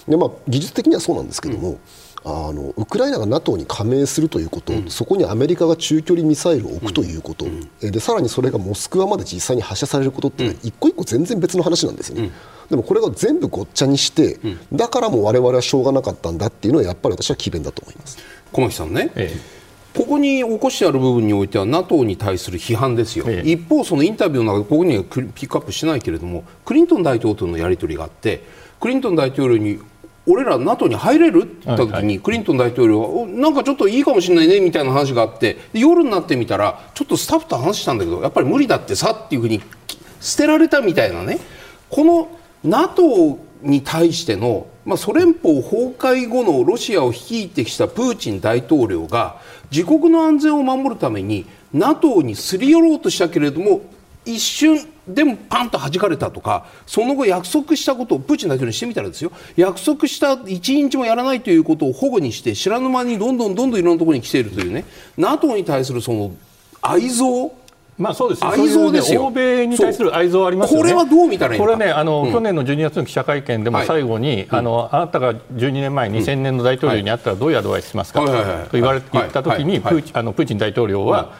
[0.06, 1.78] でまあ、技術的にはそうなんですけども、うん
[2.24, 12.30] あのウクライナが NATO に加盟するということ、うん、そこにアメリカが中距離ミサイルを置くということ、うん、でさらにそれがモスクワまで実際に発射されることって、一個一個全然別の話なんですよね、
[12.68, 14.38] でもこれが全部ごっちゃにして、
[14.72, 18.18] だからもう我々はしょうがなかったんだっていうのはやっぱり私は詭弁だと思います。
[18.52, 19.56] 小牧さんね、ええ。
[19.96, 28.44] ここに起こしてある部分においては NATO に対する批判ですよ、ええ、一方、そのインタビューの中でここにはピックアップしないけれどもクリントン大統領とのやり取りがあって
[28.78, 29.80] クリントン大統領に
[30.26, 31.44] 俺ら NATO に入れる？
[31.44, 39.62] って言った時に、はいはい、クリントン大統領はなんかちょっといいかもしれないねみたいな話があって夜になってみたらちょっとスタッフと話したんだけどやっぱり無理だってさっていうふうに
[40.20, 41.38] 捨てられたみたいなね。
[41.88, 42.28] この
[42.64, 53.82] NATO に対しての、まあ、ソ連邦崩壊後のロシアを率いてきたプーチン大統領が自国の安全を守るために NATO にすり寄ろうとしたけれども
[54.26, 59.30] 一瞬でもパンと弾かれたとかその後約束したことをプーチン大統領にしてみたらですよ。
[59.56, 64.84] 約束した1日もやらないということを保護にして知らぬ間にどんどんどんどんいろんなところに来ているというね。
[65.16, 66.34] NATO に対するその
[66.82, 67.52] 愛憎？
[67.98, 70.82] まあそうです愛憎ですよ、欧米に対する愛憎ありますよね。
[70.82, 81.32] これはどう見たらいいこれね、あの、うん、去年の12月の記者会見でも最後に、はい、あのあなたが12年前、2000年の大統領に会ったらどういうアドバイスしますか、と言われて言ったときに、プーチン大統領は、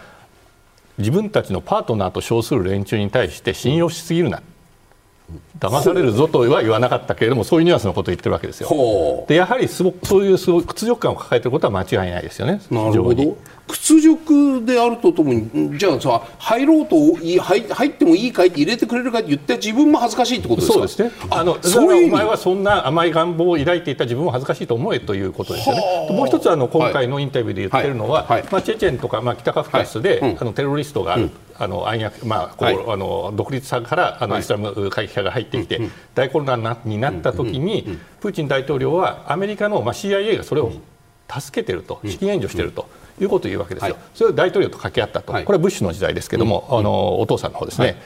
[0.99, 4.43] 自分たちのパートナーと称する連中に対して信用しすぎるな、
[5.59, 9.25] 騙されるぞとは言わなかったけれどもそういうニュアンスのことを言ってるわけですよ。
[9.29, 12.61] でやはりすごそういうすご屈辱感を抱えていることは間違いないですよね。
[12.71, 13.37] なるほど
[13.69, 20.75] 屈辱であるとともにじゃあさ入ろうと入入ってもいいかいって入れてくれるかって言って自分も恥ずかしいってことですか？
[20.75, 21.11] そうですね。
[21.31, 25.83] あのそういうお前はそんな甘い願望を抱いていた自分も恥ずかしいと思えということですよね。
[26.11, 28.31] もう一つあの今回のインタビューで言ってるのは、はい。
[28.31, 28.43] はい。
[28.43, 31.33] はい、まあ、チェチェンとか、まあ、北カフカスで、うん、あのテロリストがうん。
[31.59, 35.81] あの暗躍、まあこうあの独立さからあのイスラム会議派が入ってきて、
[36.15, 40.71] 大混乱になった時に、プーチン大統領はアメリカの、まあ、CIA がそれを
[41.31, 42.91] 助けてると、資金援助してると。
[43.21, 47.97] いうことを言うわけですよ、はい、それを大統領と掛け合ったと、はい、これはブッシュの時代ですけども、うん、あのお父さんの方ですね、はい、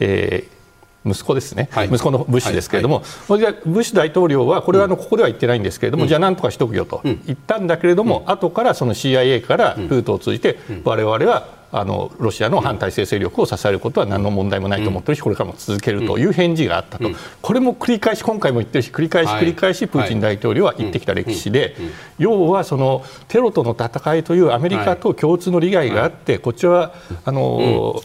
[0.00, 0.58] えー
[1.06, 3.42] 息子ですね、はい、息子のブッシュですけれども、はい。
[3.42, 17.10] はい、ブッシュ大統領は、これはあのここでは言ってないんですけれども、うん、じゃあなんとかしとくよと言ったんだけれども、うん、後からその CIA からルートを通じて、われわれはあのロシアの反体制勢力を支えることは何の問題もないと思ってるし、これからも続けるという返事があったと、
[17.42, 21.76] これも繰り返し、今回も言ってるし、繰り返し繰り返しプーチン大統領は言ってきた歴史で、
[22.18, 28.00] 要はそのテロとの戦いというアメリカと共通の利害があって、こっちはあの、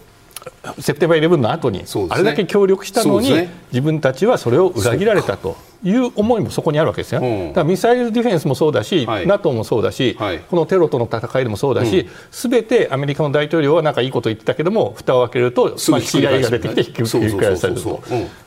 [0.80, 5.56] セプテンバー11の後にあれだけ協力したのに、自分たちはそれを裏切られたと。
[5.84, 18.02] いう思いもそこにあるわけですよ、うん、だからミサイルディフェンスもそうだし、はい、NATO もそうだし、はい、このテロとの戦いでもそうだし、す、べ、てアメリカの大統領はなんかいいこと言ってたけども、蓋を開けると、まあ、CIA が出てきてひっくり返されると。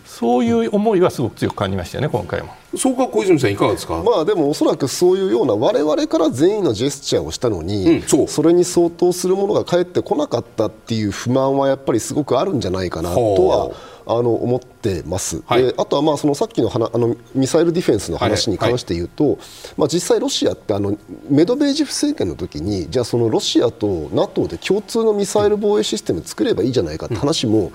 [0.05, 2.55] そういう思いはすごく強く感じましたよね、今回も。
[2.75, 4.03] そうか小泉さんいかがですか？
[4.03, 13.71] まあでもおそらくそういうような我々から善意のジェスチャーをしたのに、うん、そそれに相当するものが返ってこなかったっていう不満はやっぱりすごくあるんじゃないかなとは。
[14.07, 19.41] あの思ってます、はい、であとはまあそのさっきのあのミサイルディフェンスの話に関して言うと、はいはい、
[19.79, 20.97] まあ、実際、ロシアってあの
[21.29, 27.73] メドベージェフ政権の時にじゃあそのロシアと NATO で共通のミサイル防衛システム作ればいいじゃないかって話も、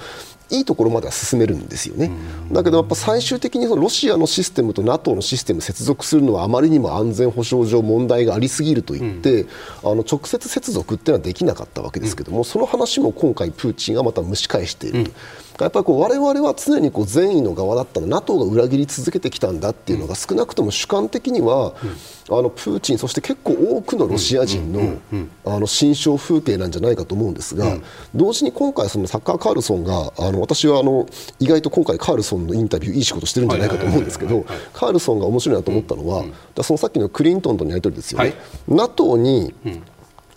[0.52, 2.12] いいところまでは進めるんですよね。
[2.52, 9.48] だけどやっぱ最終的にそのロシアのシステムと NATO のシステム接続するのはあまりにも安全保障上問題がありすぎると言って、
[9.82, 15.12] あの直接接続っていうのはできなかったわけですけども、その話も今回プーチンがまた蒸し返していると。
[15.60, 21.74] やっぱりこう我々は常にこう善意の側だったの NATO が裏切り続けてきたんだっていうのが少なくとも主観的には、
[22.30, 24.98] あのプーチンそして結構多くのロシア人の
[25.46, 27.78] あの心象風景なんじゃないかと思うんですが、
[28.16, 31.08] 同時に今回そのサッカーカールソンがあの私はあの
[31.40, 36.24] 意外と今回カールソンのインタビューいい仕事してるんじゃないかと思うんですけどカールソンが面白いなと思ったのは、
[36.64, 38.34] そのさっきのクリントンとのやり取りですよね。
[38.68, 39.54] NATO に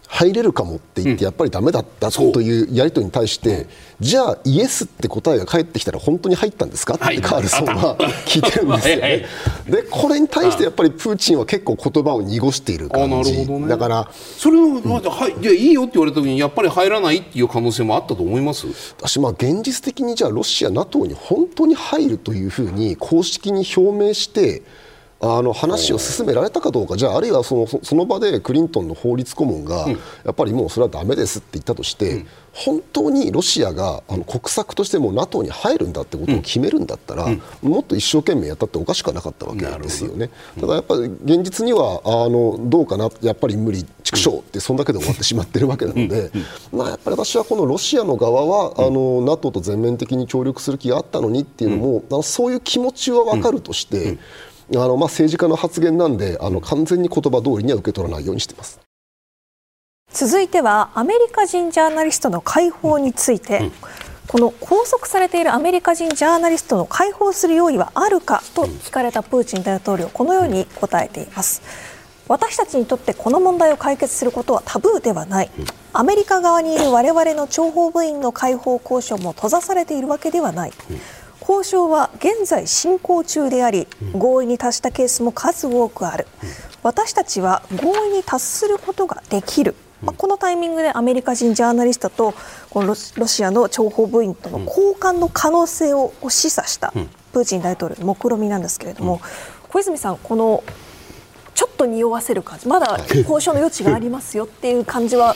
[0.06, 3.66] 入れるかもって言ってやっぱりだめだったというやり取りに対して、
[4.04, 6.96] じゃあイエスって答えが返ってきたら本当に入ったんですか？
[6.96, 9.24] ってカールソンは聞いてるんですよね。
[9.66, 18.66] でこれに対してやっぱりプーチンは結構言葉を濁している感じ、ね、だからそれを、まあ、はいいやいいよって言われた時にやっぱり入らないっていう可能性もあったと思います？
[18.98, 24.62] 私まあ現実的にじゃあロシア NATO に本当に入るというふうに公式に表明して
[25.22, 26.98] あの話を進められたかどうか。
[26.98, 37.26] じゃああるいはそのその場でクリントンの法律顧問が、やっぱりもうそれはだめですって言ったとして、本当にロシアがあの国策としても NATO に入るんだってことを決めるんだったら、
[37.62, 40.30] もっと一生懸命やったっておかしくはなかったわけですよね。
[40.60, 46.30] ただやっぱり現実にはあのどうかなやっぱり無理畜生ってそんだけで終わってしまってるわけなので、
[46.72, 54.18] まあ、やっぱり私はこのロシアの側はあの NATO と全面的に協力する気があったのにっていうのも、あのそういう気持ちは分かるとして。
[54.70, 58.80] あのまあ政治家の発言なんであの完全に言葉通りには受け取らないようにしています
[60.14, 63.64] 続いてはアメリカ人ジャーナリストの解放について、うん。
[63.64, 63.72] うん、
[64.28, 71.62] この拘束されているアメリカ人ジャーナリストの解放する用意はあるかと聞かれたプーチン大統領このように答えています。
[72.28, 75.50] 私たちにとってこの問題を解決することはタブーではない。
[75.92, 80.72] アメリカ側にいる我々の諜報部員の解放交渉も閉ざされているわけではない。
[81.40, 86.28] 交渉は現在進行中であり合意に達したケースも数多くある。
[86.84, 89.74] 私たちは合意に達することができる
[90.04, 92.34] まあ、このタイミングでアメリカ人ジャーナリストと
[92.70, 96.92] このロシアの諜報部員との交換の可能性を示唆した
[97.32, 99.20] プーチン大統領の目論みなんですけれども、
[99.68, 100.62] 小泉さん、この
[101.54, 105.34] ちょっと匂わせる感じまだ交渉の余地がありますよっていう感じは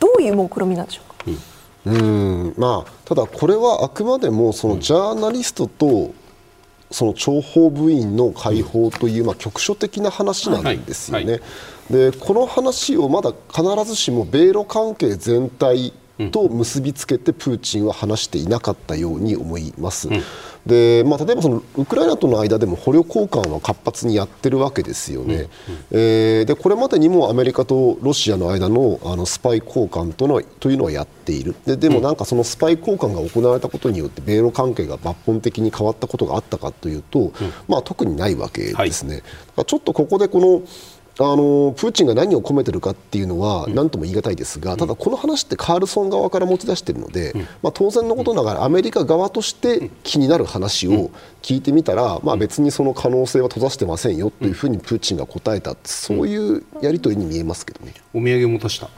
[0.00, 1.40] どういう目論みなんでしょうか？
[1.86, 2.54] うん。
[2.56, 6.12] まあ、ただ、これはあくまでもそのジャーナリストと
[6.90, 11.34] その諜報部員の解放という、まあ、局所的な話なんですよね、はい。
[11.34, 11.40] はい、
[11.90, 15.92] でこの話をまだ必ずしも米ロ関係全体
[16.30, 20.08] と結びつけてプーチンは話していなかったように思います。
[20.08, 20.22] うん。
[20.66, 25.40] でまあ、例えばそのウクライナとの間でも捕虜交換は活発にやってるわけですよね、うん。
[25.40, 25.48] うん、
[25.92, 31.54] えー、でこれまでにもアメリカとロシアの間のあのスパイ交換とのというのはやっている。
[31.64, 37.32] ででもなんかそのスパイ交換が行われたことによって米ロ関係が抜本的に変わったことがあったかというと、うん、
[37.66, 39.22] まあ、特にないわけですね。
[39.56, 40.62] はい、ちょっとここでこの
[41.20, 51.10] あのプーチンが何を込めているかっていうのは何とも言い難いですが、ただこの話ってカールソン側から持ち出しているので、まあ、当然のことながらアメリカ側として気になる話を
[51.42, 57.94] 聞いてみたら、まあ、別にその可能性は閉ざしてませんよというふうにプーチンが答えたそういうやり取りに見えますけどね。
[58.14, 58.88] お土産を持たした、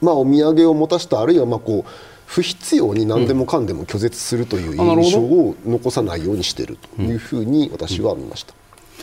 [0.00, 1.90] まあ、お土産を持たしたあるいはまあこう
[2.26, 8.54] 不必要に何でもかんでも拒絶するという印象を残さないようにしているというふうに私は見ました。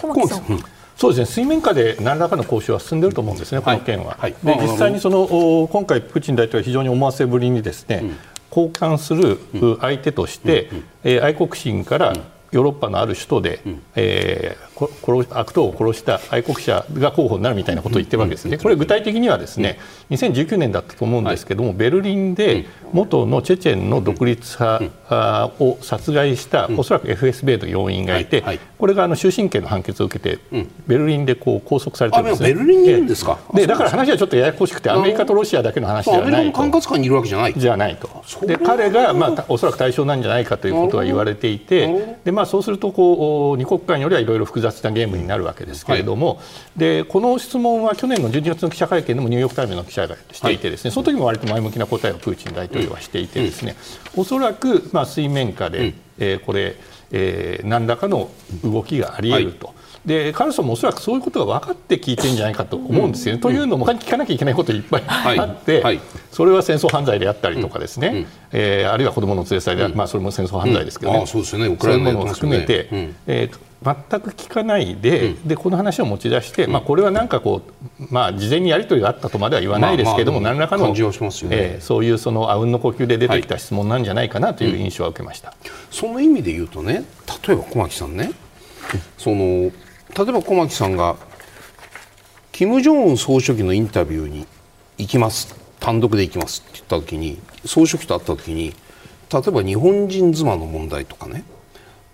[0.01, 1.25] うんそうですね。
[1.27, 4.17] 水面下で何らかの交渉は進んでいると思うんですね、この件は。
[4.19, 4.35] はい。
[4.43, 8.17] はい、で実際にその今回、プーチン大統領は非常に思わせぶりにですね、うん。
[8.49, 9.37] 交換する
[9.79, 10.69] 相手として、
[11.03, 12.13] え愛国心から
[12.51, 19.79] ヨーロッパのある首都で、うん、えー、殺悪党を殺した愛国者が候補になるみたいなことを言ってるわけですね、これ、具体的にはですね
[20.11, 28.43] 2019年だったと思うんですけども、はい、ベルリンで元のチェチェンの独立派を殺害した、おそらく FSB の要員がいて、
[28.77, 30.39] これがあの終身刑の判決を受けて、
[30.85, 32.53] ベルリンでこう拘束されてるんですね。
[32.53, 33.83] ベルリンにいるんですか、でだか。
[33.83, 36.27] ら話はちょっとややこしくて、アメリカとロシアだけの話じゃないと。
[36.27, 37.53] アメリカの管轄下にいるわけじゃない。
[37.55, 38.09] じゃないと。
[38.45, 46.41] で彼が、まあ、おそらく対象なんじゃないかということが言われていて、でまあ、そうするとこう二国間よりはいろいろ複雑なゲームになるわけですけれども、は
[46.75, 53.75] い、でこの質問は去年の12月の記者会見でもニューヨーク・タイムズの記者がしていてですね、はい、その時も割と前向きな答えをプーチン大統領はしていてですね、
[54.15, 56.75] うん、おそらくまあ水面下で、うん、えー、これ、
[57.11, 58.29] えー、何らかの
[58.63, 59.67] 動きがあり得ると。
[59.67, 59.77] はい。
[60.07, 63.35] でカルソンもおそらくそういうことが分かって聞いてるんじゃないかと思うんですよね。
[63.35, 65.83] うん、というのも他に聞かなきゃいけないこといっぱいあって、はい。
[65.83, 65.99] はい、
[66.31, 71.77] それは戦争犯罪であったりとかですね、うん、えー、あるいは子どもの連れ去りで、うん、まあ、それも戦争犯罪ですけどね、うん、そうですね。
[71.77, 77.61] そういうものを含めて、うん、えー全く聞かないで,、でこの話を持ち出して、まあ、これはなんかこ
[77.99, 80.87] う、まあ、事前にやり取りがあったとまでは言わないですけれども、まあまあ、何らかの、
[81.49, 81.57] ね。
[81.57, 85.53] えー、そういうそのあうんの呼吸で出てきた質問なんじゃないかなという印象は受けました、
[85.91, 87.05] その意味で言うとね
[87.47, 88.31] 例えば小牧さんね。
[89.17, 89.71] その例え
[90.31, 91.17] ば小牧さんが
[92.51, 94.47] 金正恩総書記のインタビューに
[94.97, 98.73] 行きます単独で行きますって言った時に総書記と会った時に
[99.31, 101.43] 例えば日本人妻の問題とかね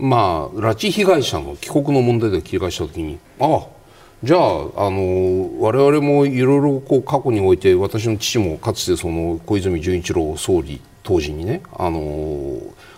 [0.04, 3.68] まあ拉致被害者の帰国の問題で切り返した時にああ
[4.22, 12.00] じゃあ、あの我々もいろいろこう過去において私の父もかつてその小泉純一郎総理当時にね、あの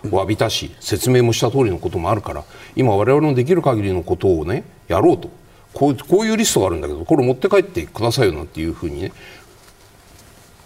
[0.04, 2.44] 詫びたし説明もした通りのこともあるから
[2.76, 5.30] 今我々のできる限りのことをねやろうと。
[5.74, 9.12] こうこういうリストがあるんだけどこれ持って帰ってくださいよなんていうふうにね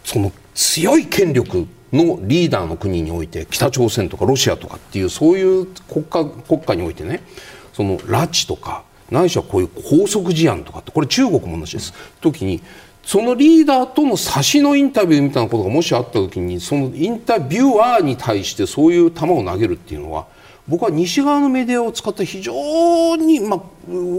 [0.04, 7.24] その強い権力のリーダーの国において北朝鮮とかロシアとかっていうそういう国家国家においてね
[7.72, 11.93] その拉致とかないしはこういう拘束事案とかってこれ中国も同じです。
[12.19, 12.62] 時に
[13.04, 20.28] そのリーダーとの差しのインタビューみたいなことがもしあった時にそのインタビュアーに対してそういう球を投げるっていうのは
[20.67, 23.62] 僕は西側のメディアを使って非常に、まあ、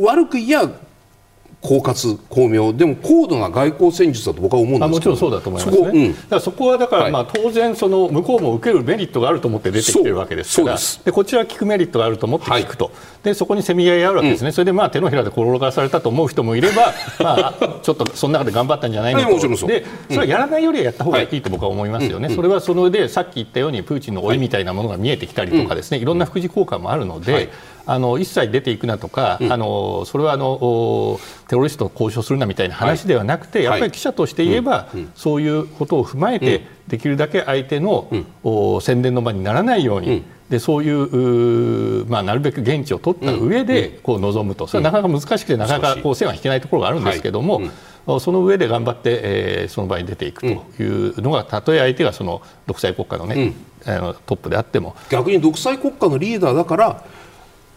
[0.06, 0.72] 悪く言えば
[1.62, 2.72] 狡猾巧妙。
[2.72, 5.84] でも高度な外交戦術だと僕は思うんですもちろんそうだと思いますね。
[5.84, 10.78] そこ,、うん、だからそこはだから、まあ、当然その向こうも受けるメリットがあると思って出てきてるわけですから。
[11.04, 12.94] でこちらは聞くメリットがあると思って聞くと、はい、
[13.24, 21.30] でそこにせめぎ合いあるわけですね、うん、それでまあ手のひらで転がされたと思う人もいれば、 まあ、ちょっとその中で頑張ったんじゃないのと、そでそれはやらないよりはやった方がい。
[21.30, 27.48] いと僕は思いますよね、はい、それはそれでさっき言ったようにプーチンの老いみたいなものが見えてきたりとかですね、いろんな副次効果もあるので、はい
[27.86, 38.08] あの一切出ていくなとか、うん、あのそれはあのテロリストと交渉するなみたいな話ではなくて、はい、やっぱり記者として言えば、はい、そういうことを踏まえて、できるだけ相手の、
[38.42, 40.08] うん、宣伝の場にならないように。
[40.08, 40.24] うん。
[40.50, 47.60] でそういうまあ、なるべく現地を取った上でこう臨むと、それはなかなか難しくてなかなかこう線は引けないところがあるんですけども、
[48.04, 53.54] はい、その上で頑張って、えー、その場に出ていくというのがたとえ相手がその独裁国家の,、ね
[53.86, 54.96] うん、あのトップであっても。
[55.08, 57.04] 逆に独裁国家のリーダーだから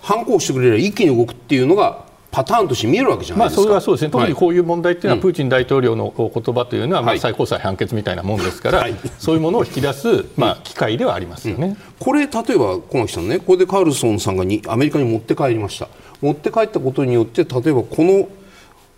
[0.03, 15.87] 反抗してくれれば一気に動くっていうのがパターンとして見えるわけじゃないですか、まあ、それはそうですね、特にこういう問題っていうのは、プーチン大統領の言葉というのは、まあ、最高裁判決みたいなもんですから、はい、そういうものを引き出す、まあ、機会ではありますよね、うん、これ、例えば小牧さんね、これでカールソンさんがにアメリカに持って帰りました、
[16.21, 18.27] 持って帰ったことによって、例えばこの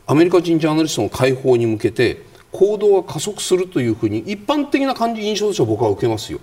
[0.07, 2.21] アメリカ人ジャーナリストの解放に向けて、
[2.53, 6.39] 行動が加速するというふうに、一般的な感じ、印象としては僕は受けますよ。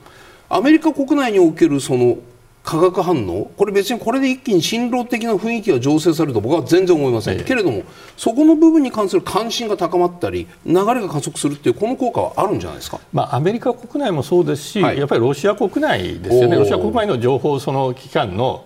[0.51, 2.19] アメリカ国内におけるその
[2.65, 3.51] 化学反応？
[3.57, 7.83] これ別にこれで一気に進路的な雰囲気が醸成されると僕は全然思いません、ええ、けれども
[8.17, 16.57] そこの部分に関する関心が高まったり流れが加速するっていうこの効果はあるんじゃないですか、まあ、アメリカ国内もそうですし、はい、やっぱりロシア国内ですよね。
[16.57, 18.65] ロシア国内の情報その機関の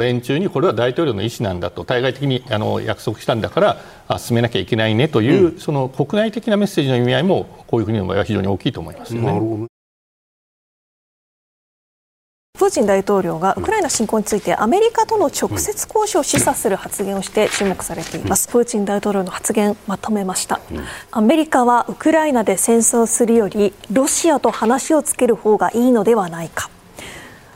[0.00, 3.60] 連中にこれは大統領の意思なんだと対外的にあの約束したんだか
[4.08, 9.68] ら進めなきゃいけないねという、うん、その国内的なメッセージの意味合いもこういう国の場合は非常に大きいと思いますよね。
[12.58, 18.48] プーチン大統領がウクライナ侵攻についてアメリカとの直接交渉を示唆する発言をして注目されています。
[18.48, 20.60] プーチン大統領の発言まとめました。
[21.12, 26.68] アメリカはウクライナで戦争するよりロシアと話をつける方がいいのではないか。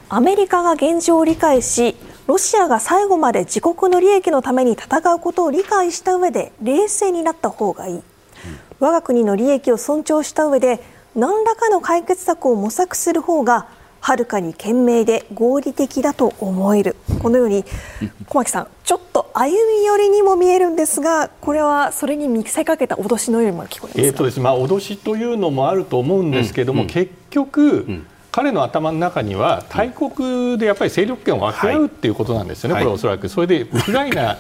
[0.09, 1.97] アメリカが現状を理解し
[2.29, 8.03] ロシアが最後まで自国の利益のために戦うことを理解した上で冷静になった方がいい。
[8.79, 10.81] 我が国の利益を尊重した上で
[11.17, 13.67] 何らかの解決策を模索する方が
[14.03, 16.97] はるかに賢明で合理的だと思える。
[17.23, 17.65] このように
[18.27, 28.07] 小牧さんちょっと歩み寄りにも見えるんですがこれはそれに見せかけた脅しのようにも聞こえますえーとですまあ、脅しというのもあると思うんですけども、うん、結局、うん。
[28.33, 33.29] 彼の頭の中には大国でやっぱり勢力圏を分け合うっていうことなんですよね、はい、これおそらく。
[33.29, 34.39] それでウクライナ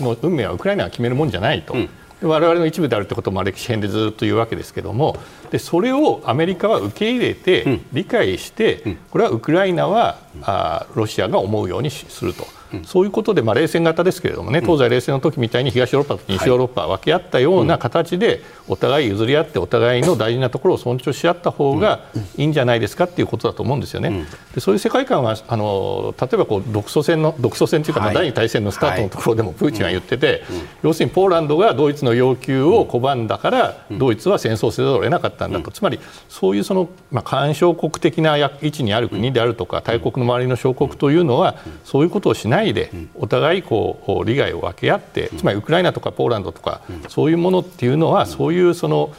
[0.00, 1.74] の運命はウクライナが決めるもんじゃないと。
[1.74, 1.88] うん
[2.22, 5.16] 我々の一部であるということも歴史編でずっと言うわけですけれども
[5.50, 12.46] でそれをアメリカは受け入れて理解して、これはウクライナはあロシアが思うようにすると。
[12.84, 22.06] そういうことで、まあ、冷戦型ですけれどもね東西冷戦の時みたいに東ヨーロッパと西ヨーロッパは分け合ったような形でお互い譲り合ってお互いの大事なところを尊重し合った方が
[22.36, 24.26] いいんじゃないですかっていうことだと思うんですよね。
[24.54, 30.42] でそういう世界観はあの例えばこう独ソ戦の独ソ戦というか、まあ、第二次大戦のスタートのところでもプーチンは言ってて、
[30.82, 35.98] 要するにポーランドがドイツの要求を拒んだからドイツは戦争せざるを得なかったんだと、つまり
[36.28, 49.12] そういうその、まあ、干渉国的な位置にある国であるとか大国の周りの小国というのはそういうことをしないでお互いこう利害を分け合ってつまりウクライナとかポーランドとかそういうものっていうのはそういうその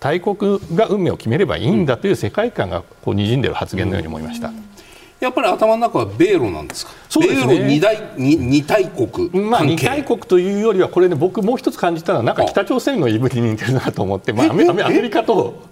[0.00, 4.52] 大国が運命を決めればいいんだという世界観がこう滲んでいる発言のように思いました。
[5.24, 6.92] やっぱり頭の中は米ロなんですか？
[7.08, 7.58] そうですね。
[7.66, 15.62] 二大二二大国まあ二大国というよりはこれね僕もう一つ感じたのはなんか北朝鮮の言い分に似てるなと思って、まあアメリカと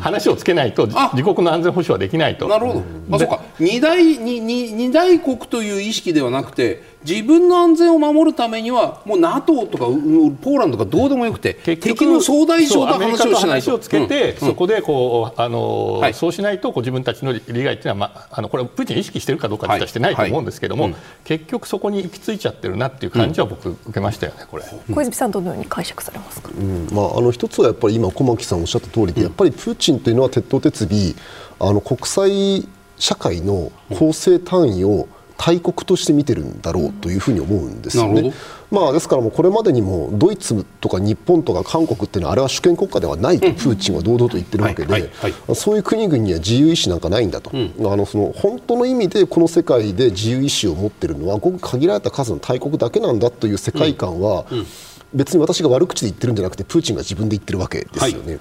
[0.00, 2.48] 話をつけないと自国の安全保障はできないと。
[2.48, 2.82] なるほど。
[3.08, 3.40] まあそうか。
[3.58, 6.91] 二大二二二大国という意識ではなくて。
[7.04, 13.72] 自分の安全を守るためにはもう NATO とかポーランドとかどうでもよくて敵の総大将と話をしないと。
[13.72, 20.16] をつけて、うん、そこでこうあの、はい、そうしないとこう自分たちの利害っていうのは、まあ、あのこれプーチン意識してるかどうかってしてない。
[20.16, 20.92] と思うんですけども、はい。
[20.92, 24.64] はいうん、結局そこに行き着いちゃってるなっていう感じは僕、受けましたよねこれ。
[24.92, 26.88] 小泉さんどのように解釈されますか、うん。
[26.92, 38.32] まあ、あの一つはやっぱり今小牧さんおっしゃった通りで、やっぱりプーチンというのは鉄頭鉄尾あの国際社会の構成単位を、うん大国として見てるんだろうというふうに思うんですよね。
[38.70, 45.12] まあ、ですからもうこれまでにもドイツとか日本とか韓国っていうのはあれは主権国家ではないとプーチンは堂々と言ってるわけで
[45.54, 54.46] そういう国々には自由意志なんかないんだと、うん、あのその本当の意味でこの世界で自由意志を持っているのはごく限られた数の大国だけなんだという世界観は、
[55.12, 58.32] 別に私が悪口で言ってるんじゃなくてプーチンが自分で言ってるわけですよね。
[58.32, 58.40] はい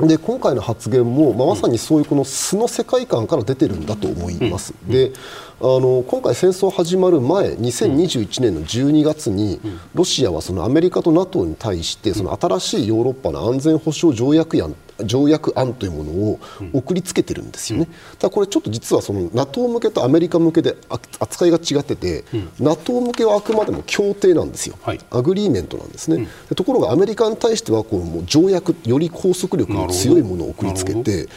[0.00, 4.72] で今回の発言も、まあ、まさにそういうこの素の世界観から出てるんだと思います。
[4.86, 5.12] で
[5.60, 9.60] あの今回、戦争始まる前2021年の12月に
[9.92, 16.40] ロシアはそのアメリカと NATO に対してその新しいヨーロッパの安全保障条約案条約案というものを
[16.72, 17.88] 送りつけてるんですよね。
[18.18, 20.76] ただこれちょっと実はその NATO 向けとアメリカ向けで
[21.20, 26.28] 扱いが違ってて、うん、NATO 向けはあくまでも協定なんですよ、はい、アグリーメントなんですね。
[26.50, 31.28] うん、ところがアメリカに対してはこうもう条約より拘束力の強いものを送りつけて。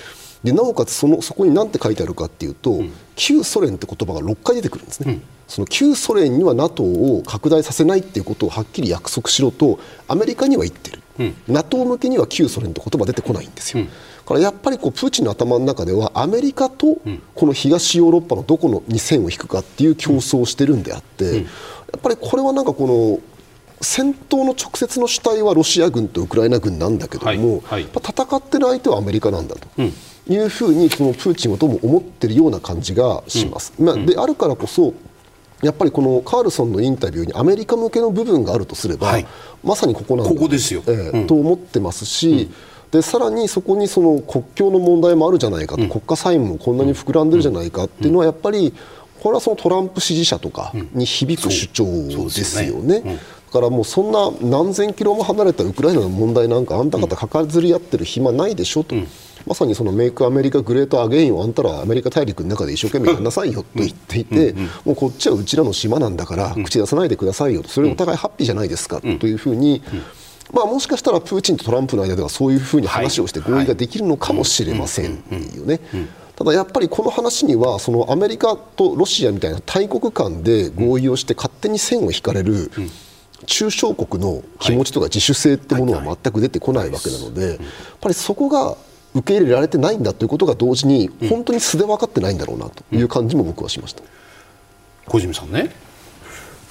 [0.44, 11.11] でなおかつそのそこに何て書いてあるかっていうと、うん、旧ソ連って言葉が6回出てくるんですね、うん、その旧ソ連には NATO を拡大させないっていうことをはっきり約束しろとアメリカには言ってる、うん、
[11.48, 13.86] NATO 向けには旧ソ連って言葉出てこないんですよ、
[14.26, 16.98] からやっぱりこうプーチンの頭の中ではアメリカと
[17.36, 21.42] この東ヨーロッパのどこのに線を引くかっていう競争をしてるんであって、や
[21.98, 23.32] っぱりこれはなんかこの
[23.82, 27.84] 戦闘の直接の主体はロシア軍とウクライナ軍なんだけども、はい。
[27.84, 29.68] はい、戦ってる相手はアメリカなんだと。
[29.78, 29.94] うん。
[30.30, 33.74] いうふうにそのプーチンはどうも思っているような感じがします。
[33.80, 34.94] うん、まあ、であるからこそ
[35.62, 39.28] やっぱりこのカールソンのインタビューにアメリカ向けの部分があるとすれば、はい、
[39.64, 42.50] まさにここなんだここですよ、えー、うん、と思ってますし、
[42.92, 48.74] でさらにそこにその国境の問題もあるじゃないかと、うん、国家債務もこんなに膨らんでるじゃないかっていうのはやっぱり
[49.22, 51.86] これはそのトランプ支持者とかに響く主張
[52.26, 53.20] ですよね。
[53.52, 58.96] だからもうそんな何千キロも離れたウクライナの問題なんかあんた方かかずり合ってる暇ないでしょと。
[58.96, 59.08] うん。
[59.46, 64.54] まさにそのメイクアメリカグレートアゲインをあんたらアメリカ大陸の中で一生懸命やんなさいよと言っていて、
[64.86, 67.68] もうこっちはうちらの島なんだから口出さないでくださいよと。
[67.68, 69.82] それお互いハッピーじゃないですかというふうに、
[70.54, 75.16] まあ、もしかしたらプーチンとトランプの間ではそういうふうに話をして合意ができるのかもしれません
[75.56, 75.82] よね。
[76.36, 82.72] ただやっぱりこの話にはそのアメリカとロシアみたいな大国間で合意をして勝手に線を引かれる
[83.46, 87.58] 中小国の気持ちとか自主性ってものは全く出てこないわけなのでやっ
[88.00, 88.76] ぱりそこが
[89.14, 94.04] 受け入れられてないんだということが同時に本当に素で分かってないんだろうなという感じも僕はしました、
[95.08, 95.72] 小泉さんね。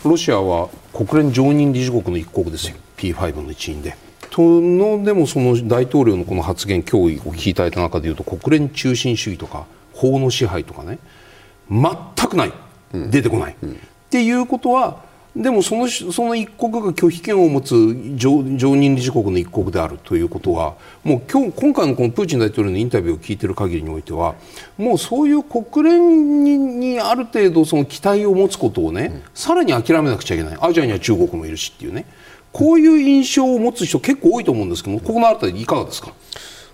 [0.05, 2.77] ロシアは国連常任理事国の一国ですよ。
[2.97, 3.97] P5 の一員で。
[4.31, 10.99] とのでもその大統領のこの発言今日お聞きいただいた中でいうと国連中心主義とか法の支配とかね
[11.69, 11.93] 全
[12.29, 12.53] くない、
[12.93, 13.75] 出てこない、うん、っ
[14.09, 15.03] ていうことは
[15.41, 17.75] でもそのその一国が拒否権を持つ
[18.17, 24.35] 常任理事国の一国であるということはもう今日今回のこのプーチン大統領のインタビューを聞いている限りにおいては
[24.77, 30.59] もうそういう国連ににある程度その期待を持つことをね、うん、さらに諦めなくちゃいけない。
[30.61, 32.05] アジアには中国もいるしっていうね。
[32.53, 36.13] こういう印象を持つ人結構多いと思うんですけどここのあたりいかがですか？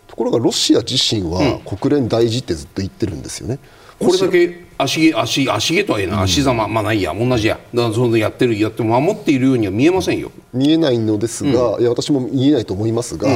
[0.08, 3.60] ところがロシア自身は国連大事ってずっと言ってるんですよね。
[3.98, 10.30] これだけ足毛足足毛とは言えない、足ざま、まあないや、同じや、だからそのやってる、やって守っているようには見えませんよ。
[10.52, 13.28] 見えないのですが、いや私も見えないと思いますが、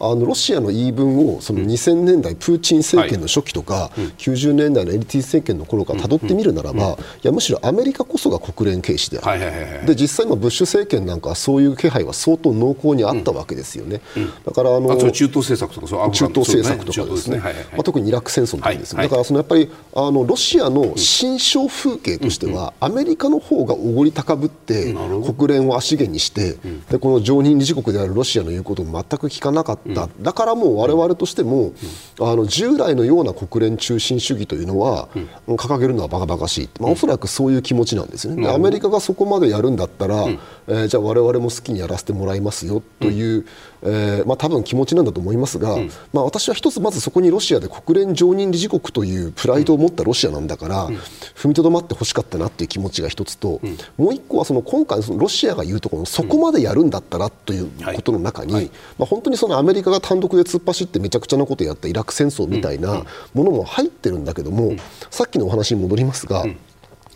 [0.00, 14.00] あのロシアの言い分をその2000年代、プーチン政権の初期とか、90年代のエリティ政権の頃から辿ってみるならば、いやむしろアメリカこそが国連軽視である、はいはいはいはいで実際、今ブッシュ政権なんかはそういう気配は相当濃厚にあったわけですよね。
[14.44, 17.64] だからあの中東政策とかそう中東政策とかですね、はいはいはい。
[17.72, 24.94] まあ、特にイラク戦争の時ですね、はいだからそのやっぱりあのロシアの心象風景としては、アメリカの方がおごり高ぶって
[25.36, 26.56] 国連を足毛にして、
[26.90, 30.32] でこの常任理事国であるロシアの言うことを全く聞かなかった、だ。
[30.32, 31.72] からもう我々としても、
[32.20, 35.08] あの従来のような国連中心主義というのは、
[35.46, 38.42] 掲げるのはバカバカしい、まあ、おそらくそういう気持ちなんですよね。
[38.42, 40.24] でアメリカがそこまでやるんだったら、
[40.68, 43.46] えーじゃあ我々も好きにやらせてもらいますよという、
[43.82, 45.76] えーまあ、多分気持ちなんだと思いますが、
[46.12, 50.88] まあ、私は一つまずそこにロシアで国連常任理事国というプライドを持ったロシアなんだから、
[51.34, 53.60] 踏みとどまってほしかったなという気持ちが一つと、
[53.96, 63.04] もう一個はその今回そのロシアが言うところのそこまでやるんだったらということの中に、まあ、本当にそのアメリカが単独で突っ走ってめちゃくちゃなことをやったイラク戦争みたいな
[63.34, 64.74] ものも入ってるんだけども、
[65.10, 66.46] さっきのお話に戻りますが、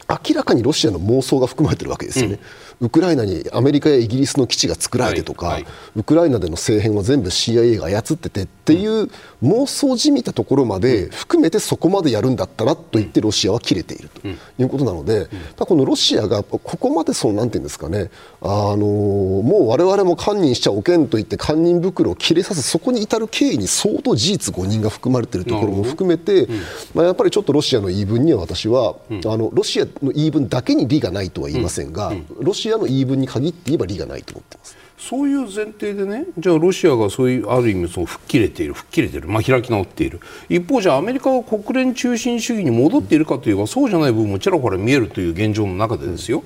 [0.09, 2.41] 明らかにロシアの妄想が含まれているわけですよね、
[2.81, 5.73] ウクライナにアメリカやイギリスの基地が作られてとか、はいはい。
[5.97, 9.11] ウクライナでの政変は全部 CIA が操っててっていう
[9.43, 18.11] 妄想じみたところまで含めてそこまでやるんだったらと言ってロシアは切れているということなので、このロシアがここまでそのなんていうんですかね、
[18.41, 26.47] あのもう我々も堪忍しちゃおけんと言って堪忍袋を切れさせそこに至る経緯に相当事実誤認が含まれているところも含めて、
[26.95, 34.77] まあ、やっぱりちょっとロシアの言い分には私は、あのロシアの言い分だけに利がないとは言いませんが、ロシアの言い分に限って言えば利がないと思ってます。
[34.99, 46.43] そういう前提でね、じゃあロシアがそういうある意味その吹っ切れている、吹っ切れている、まあ、開き直っている、一方、じゃあアメリカが国連中心主義に戻っているかといえば、そうじゃない部分もちらほら見えるという現状の中でですよ、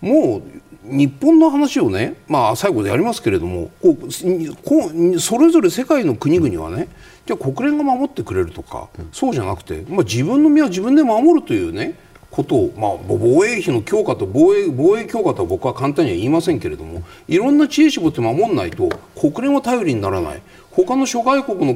[0.00, 0.42] もう
[0.84, 6.88] 日本の話をね、まあ、最後でやりますけれども、こうそれぞれ世界の国々はね、
[7.24, 11.94] じゃあ国連が守ってくれるとか、そうじゃなくて、まあ、自分の身は自分で守るというね、
[12.32, 20.42] ことを、まあ、防衛費の強化と防衛防衛強化とは僕は簡単には言いませんけれどもいろんな知恵絞って守らないと国連は頼りにならない。
[20.70, 21.74] 他の諸外国の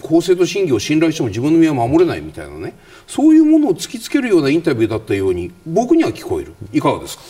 [0.00, 2.74] 公正と審議を信頼しても自分の身は守れないみたいなね。
[3.06, 6.54] そういうものを突きつけるようなインタビューだったように僕には聞こえる。
[6.72, 7.22] いかがですか？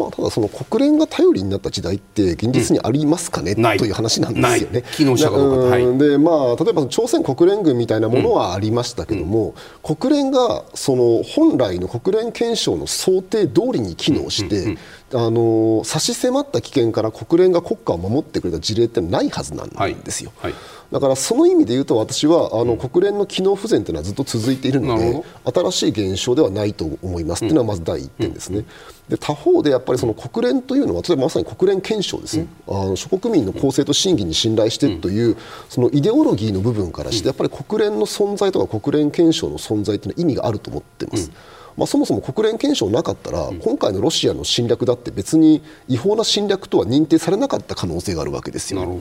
[0.00, 3.78] まあ、ただその国連が頼りになった時代って現実にありますかね、ない。
[3.78, 4.82] という話なんですよね。
[4.96, 5.84] 機能したかどうかなはい。
[5.84, 14.78] んでまあ、例えば朝鮮国連軍みたいなものはありましたけども、国連がその本来の国連憲章の想定通りに機能して、
[15.12, 20.32] あの差し迫った危険から国連が国家を守ってくれた事例ってないはずなんですよ。
[20.38, 20.54] はい。
[20.92, 28.64] だからその意味で言うと私はあの国連の機能不全というのはずっと続いているので新しい現象ではないと思いますというのはまず第一点ですね。
[29.08, 35.36] で他方でやっぱりその国連というのは例えばまさに国連憲章ですね、あの諸国民の公正と審議に信頼してという
[35.68, 41.30] そのイデオロギーの部分からしてやっぱり国連の存在とか国連憲章の存在というのは意味があると思っています。
[41.76, 48.98] まあ、そもそも国連憲章なかったら、今回のロシアの侵略だって別に違法な侵略とは認定されなかった可能性があるわけですよ。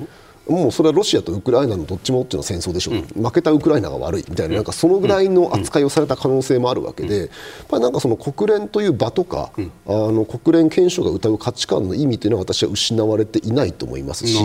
[0.48, 7.28] もうそれはロシアとウクライナのどっちもどっちの戦争でしょう、負けたウクライナが悪いみたいななんかそのぐらいの扱いをされた可能性もあるわけで、やっ
[7.68, 14.40] ぱりなんかその国連という場とか、あの国連憲章が謳う価値観の意味というのは私は失われていないと思いますし。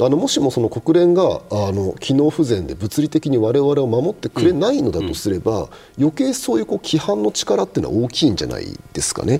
[0.00, 5.68] あのもしもその国連があの機能不全で物理的に我々を守ってくれないのだとすれば、
[5.98, 9.38] 余計そういうこう規範の力っていうのは大きいんじゃないですかね。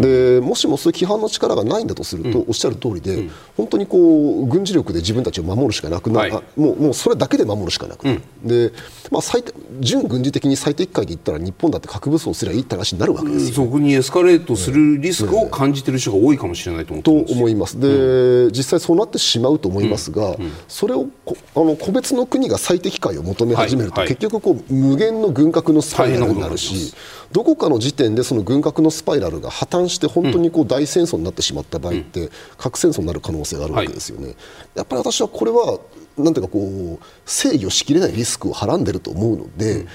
[0.00, 3.98] でもしもそういう規範の力がないんだとすると、おっしゃる通りで、本当にこ
[4.42, 6.32] う軍事力で自分たちを守るしかなくな、はい。
[6.32, 8.72] あもうもうそれだけで守るしかなくなる、で
[9.10, 13.54] まあ、最低準軍事的に最適解で言ったら日本だって核武装すればいいって話になるわけですよ。
[13.54, 17.78] そこにエスカレートするリスクを感じている人が多いかもしれないと思います。
[17.78, 20.36] で、実際そうなってしまうと思いますが、
[20.68, 26.94] それをこあの個別の国が最適解を求め始めると、結局こう、無限の軍拡のスパイラルになるし、
[27.32, 34.34] どこかの時点でその軍拡のスパイラルが破綻して、本当にこう大戦争になってしまった場合って、核戦争になる可能性があるわけですよね。
[34.74, 35.78] やっぱり私はこれは
[36.16, 39.86] なんていうかこう制御しきれないリスクをはらんでると思うので、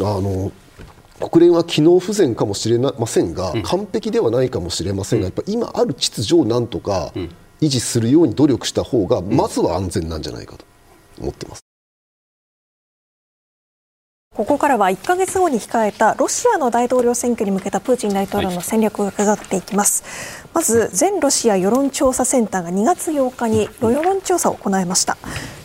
[0.00, 0.52] あの
[1.30, 7.12] 国連は機能不全かもしれませんが、完璧ではないかもしれませんが、やっぱ今ある秩序をなんとか
[7.60, 10.64] 維持するように努力した方が、まずは安全なんじゃないかと
[11.20, 11.62] 思ってます。
[14.38, 20.04] ここからは1か月後に控えたロシアの大統領選挙に向けたプーチン大統領の戦略を伺っていきます、
[20.44, 25.18] はい、まず全ロシア世論調査センターが2月8日に世論調査を行いました。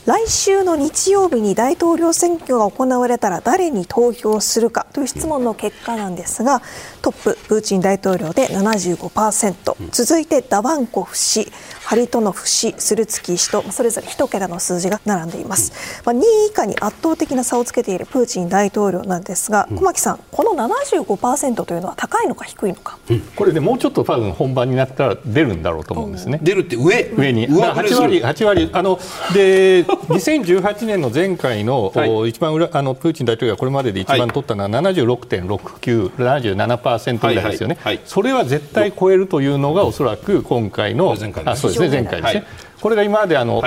[0.05, 6.61] 来週の日曜日に大統領選挙が行われたら誰に投票するかという質問の結果なんですが
[7.01, 11.49] トッププーチン大統領で75%続いてダバンコフ氏
[11.85, 22.45] ハリトノフ氏スルツキー氏とそれぞれ1桁の数字が並んでいます、まあ、2位以下に圧倒的な差をつけているプーチン大統領なんですが小牧さんこの75%というのは高いのか？
[22.45, 26.39] 低いのか、うん、これでもうちょっと多分本番になったら出るんだろうと思うんですね。
[26.41, 27.11] 出るって上。
[27.15, 27.47] 上に。
[27.47, 28.69] 8割8割。
[28.73, 28.99] あの
[29.33, 41.15] で2018年の前回の、 はい、一番裏あのプーチン大統領がこれまでで一番取ったのは76.69、77%ぐらいですよね、はいはい、それは絶対超えるというのがおそらく今回の、
[41.45, 42.43] あそうですね前回ですね、
[42.81, 43.61] これが今まであの、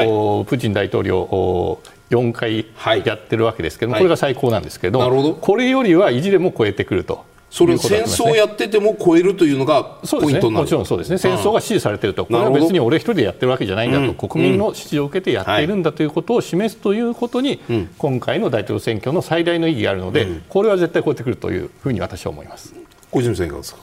[0.49, 1.79] プーチン大統領
[2.11, 2.67] 4回
[3.05, 7.25] やってるわけですけども、これが最高なんですけどこれよりはいずれも超えてくると。
[7.49, 17.61] それ戦争をやってても超えるというのがポイントもちろんそうですね、戦争が支持されていると、これは別に俺一人でやってるわけじゃないんだと、国民の支持を受けてやっているんだということを示すということに、
[17.99, 22.75] 今回の大統領選挙の最大の意義があるので、これは絶対超えてくるというふうに私は思います。
[23.13, 23.81] 小泉さんいかがですか？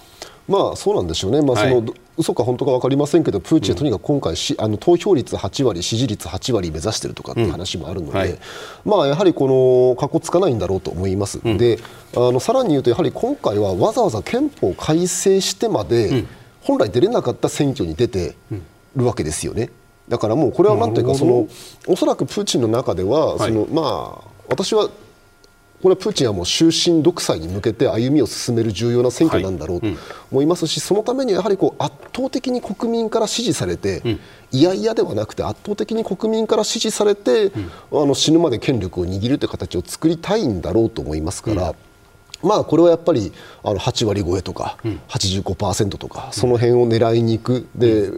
[0.48, 8.40] まあそうなんでしょうね、まあその、はい、嘘か本当か分かりませんけど、プーチンはとにかく今回し、あの投票率8割、支持率8割目指しているとかっていう話もあるので、うんはい、
[8.86, 11.80] まあ、やはりこのかっこつかないんだろうと思います、うん、で
[12.16, 16.28] あのさらに言うと、やはり今回はわざわざ憲法改正してまで、うん、
[16.62, 18.36] 本来出れなかった選挙に出て
[18.96, 19.70] るわけですよね。
[20.10, 21.48] だからもうこれはなんていうかその
[21.88, 24.90] おそらくプーチンの中ではその、はい、まあ私は
[25.84, 29.88] これはプーチンはもう終身独裁に向けて歩みを進める重要な選挙なんだろうと
[30.32, 34.02] 思いますし、そのためにやはりこう圧倒的に国民から支持されて、
[34.52, 37.52] いやいやではなくて圧倒的に国民から支持されて、
[37.92, 41.76] あの死ぬまで権力を握るという形を作りたいんだろうと思いますから。
[42.42, 44.78] まあこれはやっぱりあの8割超えとか
[45.10, 47.68] 85%とかその辺を狙いにいく。
[47.76, 48.10] で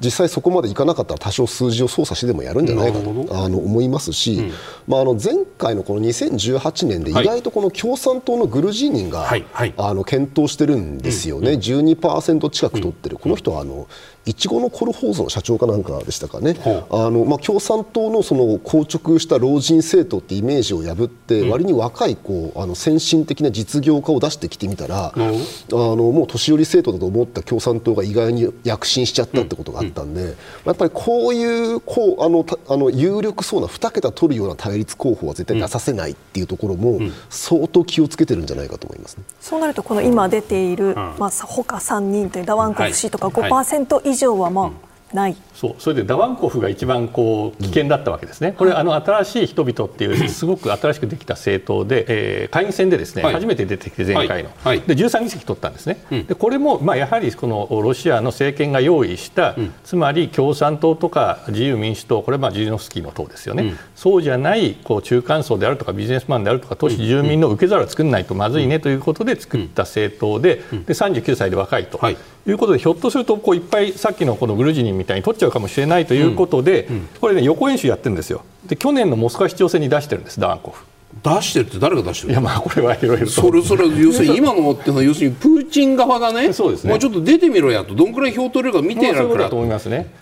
[0.00, 4.52] 実際そこまでいかなかったら多少数字を操作してでもやるんじゃないかとあの思いますし、うん、
[4.88, 13.86] まあ、あの前回のこの2018年で意外とこの共産党のグルジーニンが、はいはい、あの検討してるんですよね、うん、12%近く取ってる、この人はあの
[14.26, 16.56] いちごのコルホーズの社長かなんかでしたかね、
[16.90, 44.72] あのまあ、共産党のその硬直した老人政党ってイメージを破って、割に若いこうあの先進的な実業家を出してきてみたら、あのもう年寄り政党だと思った共産党が意外に躍進しちゃったってことがあったんで、やっぱりこういうこうあのあの有力そうな2桁取るような対立候補は絶対出させないっていうところも、相当気をつけてるんじゃないかと思います、ね、そうなるとこの今出ている、まあ、他3人というダワンコフ氏とか5%以上以上はもう
[45.14, 45.36] ない。
[45.54, 45.74] そう。
[45.78, 70.62] それでダワンコフが一番こう危険だったわけですね、これ、あの新しい人々っていうすごく新しくできた政党で、えー、下院選でですね、はい、初めて出てきて前回の、はい、で13議席取ったんですね、うん、でこれも、まあ、やはりこのロシアの政権が用意した、うん、つまり共産党とか自由民主党これはジリノフスキーの党ですよね、うん、そうじゃないこう中間層であるとかビジネスマンであるとか都市住民の受け皿を作らないとまずいねということで作った政党で,、で
[70.94, 71.98] 39歳で若いと。
[71.98, 72.16] はい。
[72.46, 78.42] いうことでひょっとするとこういっぱいさっきのこのグルジニンみたいに取っちゃうかもしれないということで、うんうん、これね予行演習やってるんですよ。
[78.66, 80.84] で去年のモスクワ市長選に出してるんですダーンコフ。
[81.22, 89.28] 出してるって誰が出してるいやまあこれはいろいろそれそれ要するに今のっていうのは要するにプーチン側がねそうですね、まあ、ちょっと出てみろやとどんくらい票取れるか見てやる。
[89.28, 90.12] から、と思いますね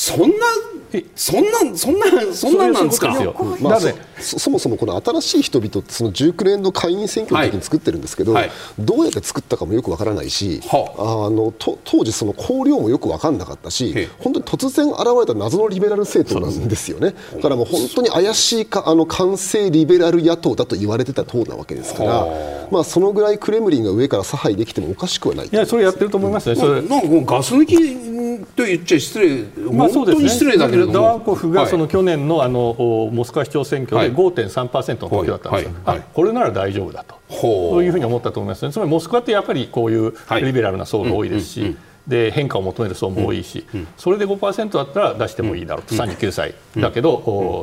[0.00, 0.26] そんな
[1.14, 3.14] そんなそんなそんなんなんですか？
[3.60, 3.80] まあ、
[4.18, 17.14] そそもそもこの新しい人々ってその19年の会員選挙の時に作ってるんですけど、はい、どうやって作ったかもよくわからないし、はあ、あのと当時その綱領もよく分かんなかったし、本当に突然現れた謎のリベラル政党なんですよね。
[17.36, 22.26] だからもう本当に怪しいかあの完成リベラル野党だと言われてた党なわけですから、
[22.70, 25.46] まあそのぐらいクレムリンが上から差配できてもおかしくはない。
[25.46, 26.56] いやそれやってると思いますね。
[26.56, 27.76] それなんかもうガス抜き
[28.56, 30.92] と言っちゃ失礼、まあ、本当に失礼だけれども。
[30.92, 35.98] ダワンコフがその去年のあのモスクワ市長選挙で5.3%の投票だったんですよ、はい。
[35.98, 41.76] はい、これなら大丈夫だと、そういうふうに思ったと思いますね、つまりモスクワってやっぱりこういうリベラルな層が多いですし。
[42.08, 43.64] で変化を求める層も多いし、
[43.96, 47.18] それで5%だったら出してもいいだろうと、39歳だけど、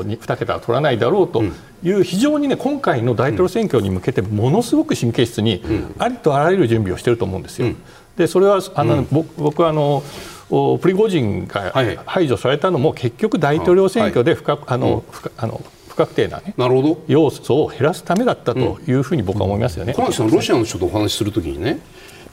[0.05, 1.43] 2桁は取らないだろうと。
[1.83, 5.63] いう、非常に、ね、今回の大統領選挙に向けて、ものすごく神経質に、
[5.99, 7.67] ありとあらゆる準備をしていると思うんですよ。
[8.15, 9.05] でそれはあの、
[9.37, 10.03] 僕はあの
[10.49, 11.73] プリゴジンが
[12.05, 17.03] 排除されたのも結局大統領選挙で不可,、あの不あの不確定な,、ね、なるほど。
[17.07, 19.93] 要素を減らすためだったというふうに僕は思いますよね。
[19.93, 21.79] 小牧さん、ロシアの人とお話しするときにね、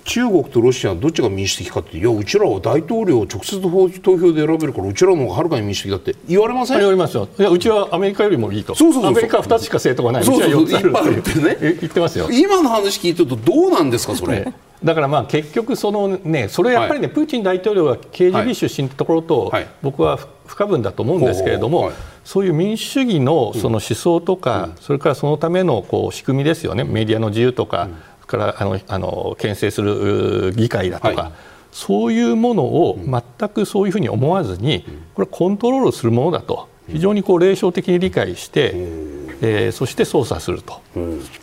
[0.05, 6.77] 中国とロシアどっちが民主的かっていやうちらは大統領を直接投票で選べるからうちらの方がはるかに民主的だって言われません？
[6.77, 7.27] 言われますよ。
[7.39, 8.75] いやうちはアメリカよりもいいと。
[8.75, 10.25] そうそうそうアメリカは2つしか政党がない。
[10.25, 10.65] そうそうそう。
[10.65, 11.59] うちは4つあるいっぱいあるってね。
[11.61, 12.29] 言言ってますよ。
[12.31, 14.55] 今の話聞いてるとどうなんですかそれ、ね
[14.85, 19.67] だからまあ結局その、ね、それやっぱりね、プーチン大統領が KGB 出身ってところと、はい。
[19.83, 21.91] 僕は不不可分だと思うんですけれども、
[22.23, 27.89] そういう民主主義のその思想とか、それからそのためのこう仕組みですよね、メディアの自由とか、
[28.27, 31.23] それからあのあの牽制するう議会だとか。
[31.23, 31.33] はい。
[31.73, 38.73] そういうものを全くそういうふうに思わずに、これはコントロールするものだと、非常にこう霊障的に理解して、
[39.41, 40.81] えーそして操作すると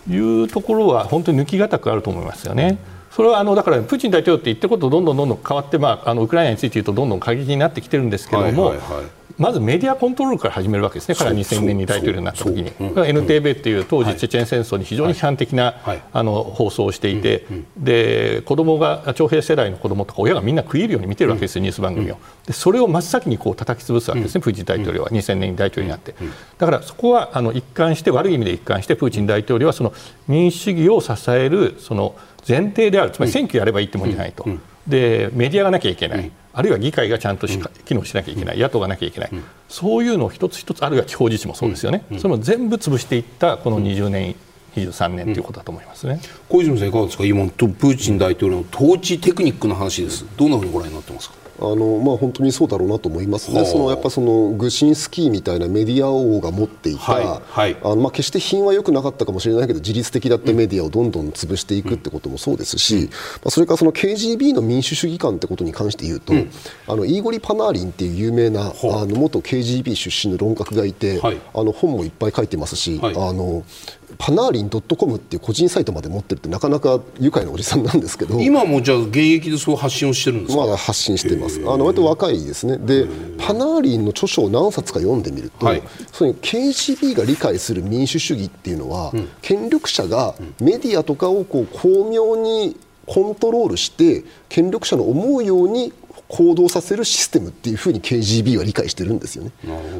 [0.10, 2.78] いうところは、本当に抜き難くあると思いますよね。
[3.12, 9.05] それはあのだからプーチン大統領って言ってることどんどんどんどん変わって、まあ、あのウクライナについて言うとどんどん過激になってきてるんですけれども、はいはいはい。
[9.38, 16.01] まずメディアコントロールから始めるわけですね、彼は2000年に大統領になった時に、これは NTV っていう当時、チェチェン戦争に非常に批判的な、はい。
[16.14, 17.45] あの放送をしていて、
[17.76, 22.18] で子供が、徴兵世代の子供とか、親がみんな食い入るように見てるわけですよ、ニュース番組を。
[22.45, 26.14] でそれを真っ先にこう叩き潰すわけですね、プーチン大統領は、2000年に大統領になって。
[26.57, 29.91] だからそこはあの一貫して、悪い意味で一貫して、プーチン大統領はその
[30.28, 32.16] 民主主義を支えるその
[32.48, 34.48] 前提である、つまり選挙やればいいってもんじゃないと。
[34.88, 39.32] でメディアがなきゃいけない、あるいは議会がちゃんとしか機能しなきゃいけない、野党がなきゃいけない、
[39.70, 44.36] そういうのを一つ一つ、あるいは地方自治もそうですよね、それも全部潰していったこの20年、
[44.76, 46.20] 23年ということだと思いますね。
[46.50, 51.36] 小泉さん、いかがですか、今、プーチン大統領の統治テクニックの話です、どんなふうにご覧になってますか？
[51.62, 57.78] あのまあ、本当にそうだろうなと思いますね、はあそのやっぱそのグシンスキーみたいなメディア王が持っていた、はいはい。
[57.84, 63.09] あのまあ、決して品は良くなかったかもしれないけど、自律的だったメディアをどんどん潰していくってこともそうですし、
[63.43, 66.34] まあ、それからその KGB の民主主義観ってことに関して言うと、
[66.88, 68.74] あのイーゴリ・パナーリンっていう有名なあ
[69.05, 71.38] の元 KGB 出身の論客がいて、はい。
[71.53, 73.16] あの本もいっぱい書いてますし、はい。
[73.16, 73.64] あの
[74.24, 78.39] パナーリン .com っていう個人サイトまで持ってるってなかなか愉快なおじさんなんですけど。
[78.39, 80.61] 今もじゃあ、現役でそう発信をしてるんですか？
[80.61, 81.59] まだ発信しています。
[81.61, 82.78] あの割と若いですね。
[82.78, 83.07] で、
[83.39, 89.11] パナーリンの著書を何冊か読んでみると、はいその KGB が理解する民主主義っていうのは、
[89.41, 95.91] 権力者がメディアとかをこう巧妙にコントロールして権力者の思うように
[96.32, 99.51] 行動させるシステムっていうふうに KGB は理解してるんですよね。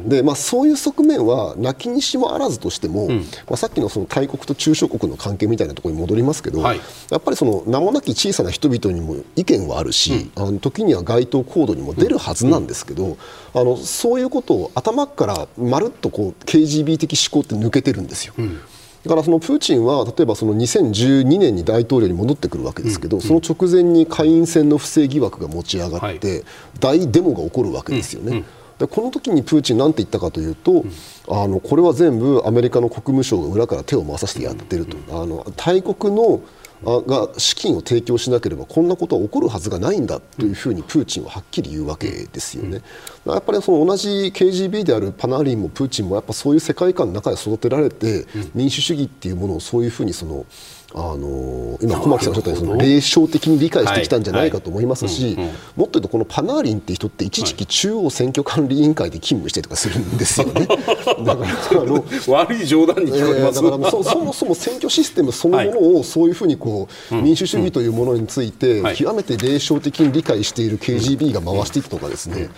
[0.06, 3.14] で、まあ、そういう側面はなきにしもあらずとしても、ま
[3.50, 6.80] あ、さっきのその大国と中小国の関係みたいなところに戻りますけど、はい。
[7.10, 13.18] やっぱりその名もなき小さな人々にも意見はあるし、あの時には街頭行動にも出るはずなんですけど、
[13.52, 18.32] あのそういうことを頭からまるっとこう KGB 的思考って抜けてるんですよ。
[19.04, 26.44] だからそのプーチンは例えばその2012年に大統領に戻ってくるわけですけど、その直前に下院選の不正疑惑が持ち上がって、
[26.78, 28.44] 大デモが起こるわけですよね。
[28.78, 30.84] でこの時にプーチンなんて言ったかというと、
[31.28, 42.82] あのこれは全部アメリカの国務省が裏から手を回させてやってると、あの大国のあが資金を提供しなければこんなことは起こるはずがないんだというふうにプーチンははっきり言うわけですよね。
[43.24, 50.44] やっぱりその同じ KGB であるパナーリンもプーチンもやっぱそういう世界観の中で育てられて、民主主義っていうものをそういうふうにその
[50.94, 55.36] あの今、小牧さんおっしゃったようにその霊障的に理解してきたんじゃないかと思いますし、
[55.74, 60.66] もっと言うとこのパナーリンって人って一時期中央選挙管理委員会で勤務してとかするんですよね。
[60.66, 60.76] だか
[61.74, 63.62] らあの悪い冗談に聞こえます。
[63.62, 68.96] だからそそもそも選挙システムそのものをそういうふうにこう、民主主義というものについてはい。
[68.96, 72.50] 極めて霊障的に理解している KGB が回していくとかですね、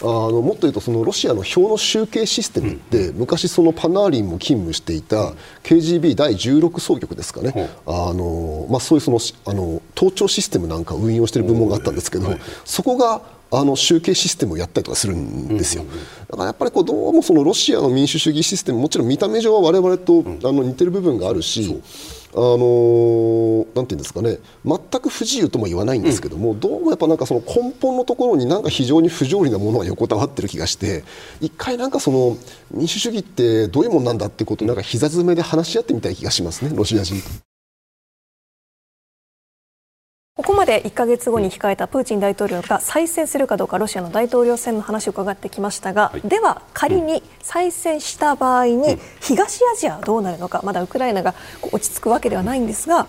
[0.00, 5.32] あのもっと言うとそのロシアの票の集計システムって昔そのパナーリンも勤務していた
[5.62, 12.26] KGB 第16総局ですかね、あのまあ、そういうそのあの盗聴システムなんかを運用している部門があったんですけど、
[12.64, 13.22] そこが
[13.54, 15.84] あの集計システムをやったりとかするんですよ。
[16.30, 21.80] だからやっぱりこうどうもそのロシアの民主主義システムもちろん見た目上は我々とあの似てる部分があるし。
[22.34, 31.04] あのーなんていうんですかね全く不自由とも言わないんですけども、どうもやっぱなんかその根本のところになんか非常に不条理なものが横たわってる気がして
[31.40, 32.36] 一回なんかその
[32.70, 37.51] 民主主義ってどういうもんなんだってことをなんか膝詰めで話し合ってみたい気がしますねロシア人と。
[40.34, 51.34] ここまで1か月後に控えたプーチン大統領が再選するかどうかロシアの大統領選の話を伺ってきましたが、では仮に再選した場合に東アジアはどうなるのかまだウクライナが
[51.70, 53.08] 落ち着くわけではないんですが、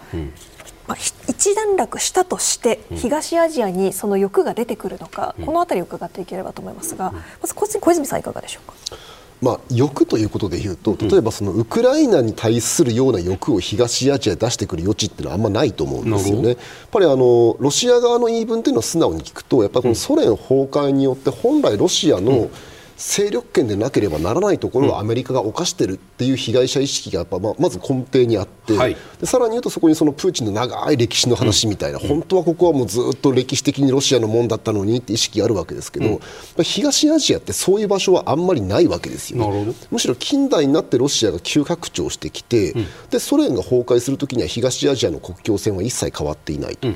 [0.86, 8.76] まあ、ひ一段落したとして東アジアにその欲が出てくるのか、この辺りを伺っていければと思いますが、まず小泉さんいかがでしょうか？
[9.44, 16.50] まあ、欲ということでいうと例えばそのウクライナに対するような欲を東アジアで出してくる余地っていうのはあんまないと思うんですよね。
[16.50, 16.58] やっ
[16.90, 22.50] ぱりあのロシア側の言い分というのを素直に聞くとやっぱりこのソ連崩壊によって本来ロシアの
[22.98, 36.20] 勢力圏でなければならないところをアメリカが犯しているっていう被害者意識がやっぱままず根底にあって、はい、でさらに言うとそこにそのプーチンの長い歴史の話みたいな、うん、本当はここはもうずっと歴史的にロシアのもんだったのにって意識があるわけですけど、
[36.58, 46.88] うん、東アジアってそういう場所はあんまりないわけですよ、ね、むしろ近代になってロシアが急拡張してきて、うん、でソ連が崩壊するときには東アジアの国境線は一切変わっていないと。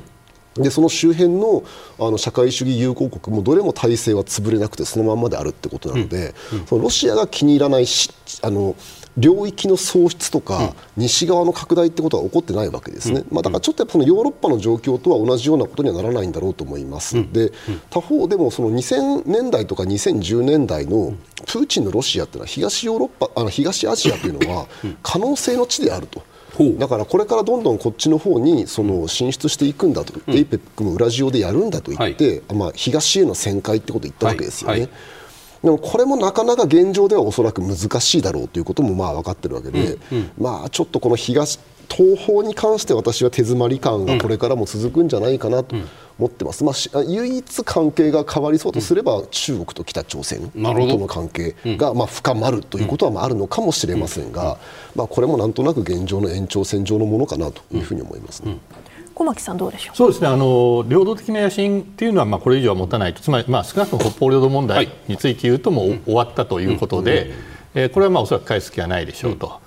[0.57, 1.63] でその周辺の
[1.99, 8.75] あの社会主義友好国もどれも体制は潰れなくてそのままであるってことなので、うんうん、そのロシアが気に入らないしあの
[9.17, 17.51] 領域の喪失とか、西側の拡大ってことは起こってないわけですね、まあ、だからちょっとやっぱそのヨーロッパの状況とは同じようなことにはならないんだろうと思います、で
[17.89, 21.15] 他方でもその2000年代とか2010年代の
[21.47, 24.67] プーチンのロシアっていうのは東ヨーロッパあの東アジアというのは
[25.01, 26.21] 可能性の地であると。
[26.77, 34.71] だからこれからどんどんこっちの方にその進出していくんだと、うん、 APEC もウラジオでやるんだと言って、はい、まあ、東への旋回ってことを言ったわけですよね。
[34.71, 34.81] はい。
[34.81, 34.89] はい。
[35.63, 40.17] でもこれもなかなか現状ではおそらく難しいだろうということもまあ分かっているわけで、うん。
[40.17, 41.59] うん、まあ、ちょっとこの東
[41.89, 45.75] 東方に関して私は手詰まり感がこれからも続くんじゃないかなと
[46.19, 50.49] 思ってます、まあ、唯一関係が変わりそうとすれば、中国と北朝鮮。
[50.49, 54.57] との関係がまあ深まるということはまああるのかもしれませんが、
[54.95, 58.57] まあ、これもなんとなく現状の延長線上のものかなというふうに思います、ね。
[59.15, 59.95] 小牧さんどうでしょう？
[59.95, 60.27] そうですね。
[60.27, 63.21] あの領土的な野心っていうのはまあこれ以上は持たないと。
[63.21, 67.31] つまりまあ少なくとも北方領土問題について言うともう終わったということで、
[67.73, 69.59] えー、これはまあおそらく返す気はないでしょうと。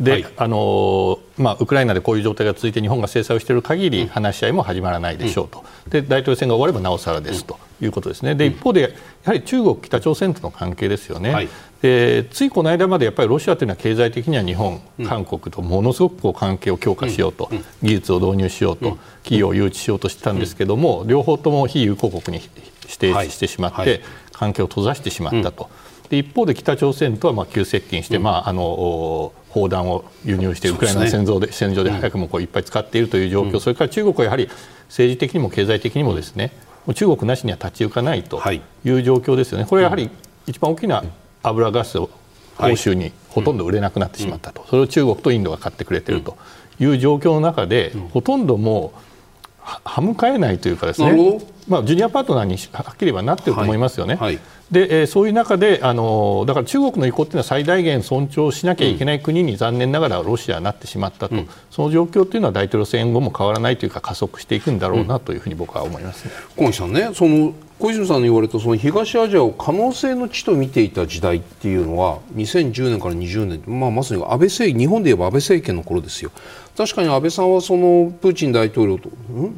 [0.00, 8.88] で、はい、あのまあ、ウクライナでこういう状態が続いて日本が制裁をしている限り話し合いも始まらないでしょうと、で大統領選が終わればなおさらですということですね、で一方で、や
[9.26, 11.48] はり中国、北朝鮮との関係ですよね、はい、
[11.82, 17.50] でついこの間までやっぱりロシアというのは経済的には日本、韓国とものすごくこう関係を強化しようと、
[17.82, 22.42] 技術を導入しようと、企業を誘致しようとしてたんですけども、両方とも非友好国に
[22.84, 24.02] 指定してしまって、
[24.32, 25.68] 関係を閉ざしてしまったと。
[26.12, 34.46] で一方で北朝鮮とはまあ急接近して、まあ、あの砲弾を輸入してウクライナの戦場で,、戦場で早くもこういっぱい使っているという状況、それから中国はやはり
[34.88, 36.52] 政治的にも経済的にもですね
[36.94, 38.60] 中国なしには立ち行かないとい。
[38.90, 39.64] う状況ですよね。
[39.64, 40.10] これやはり
[40.46, 41.02] 一番大きな
[41.42, 42.10] 油ガスを
[42.58, 46.36] 欧州にほとんど売れなくなってしまったと、それを中国とインドが買ってくれていると
[46.78, 49.11] いう状況の中で、ほとんどもう
[49.62, 54.16] 歯向かえないというかですね、まあ、ジュニアパートナーにはっきりはなっていると思いますよね。
[54.16, 54.34] はい。
[54.34, 54.40] はい
[54.72, 67.52] で、えー、そういう中であのだから中国の意向というのは最大限尊重しなきゃいけない国に残念ながらロシアはなってしまったと、うん、その状況というのは大統領選後も変わらないというか加速していくんだろうなというふうに僕は思います、ね、小西さんねその
[67.82, 76.30] 小泉さんの言われたその東アジアを可能性の地と見ていた時代っていうのは2010年から20年、まあ、まさに安倍政日本で言えば安倍政権の頃ですよ
[76.76, 79.12] 確かに安倍さんはそのプーチン大統領とん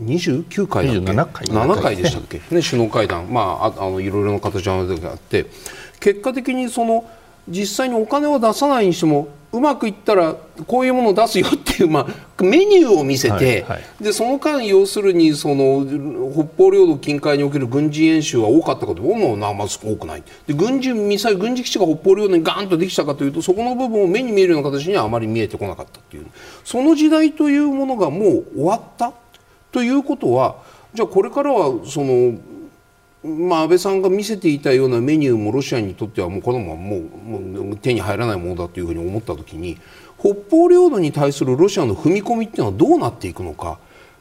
[0.06, 5.46] ？29回だっけ？7回 ,7 回でしたっけ、ね、首脳会談、まあ、あのいろいろな形があって
[6.00, 7.08] 結果的にその
[7.48, 10.34] 実際にお金を出さないにしてもうまくいったら
[10.66, 15.86] こういうものを出すよっていう、まあ、メニューを見せて、はいはい、でその間、要するにその
[16.32, 20.24] 北方領土近海における軍事演習は多かったかというと、まあ、まず多くない。
[20.48, 26.26] で軍事ミサイル軍事基地が北方領土にガーンとできたかというとそこの部分を目に見えるような形にはあまり見えてこなかったという。
[26.64, 29.12] その時代というものがもう終わった
[29.70, 30.56] ということは
[30.94, 32.38] じゃあこれからはその
[33.24, 39.78] まあ、安倍さんが見せていたようなメニューもロシアにとってはもうこのままもうもう手に入らないものだというふうに思った時に
[40.18, 43.78] 北方領土に対するロシアの踏み込みっていうのはどうなっていくのか。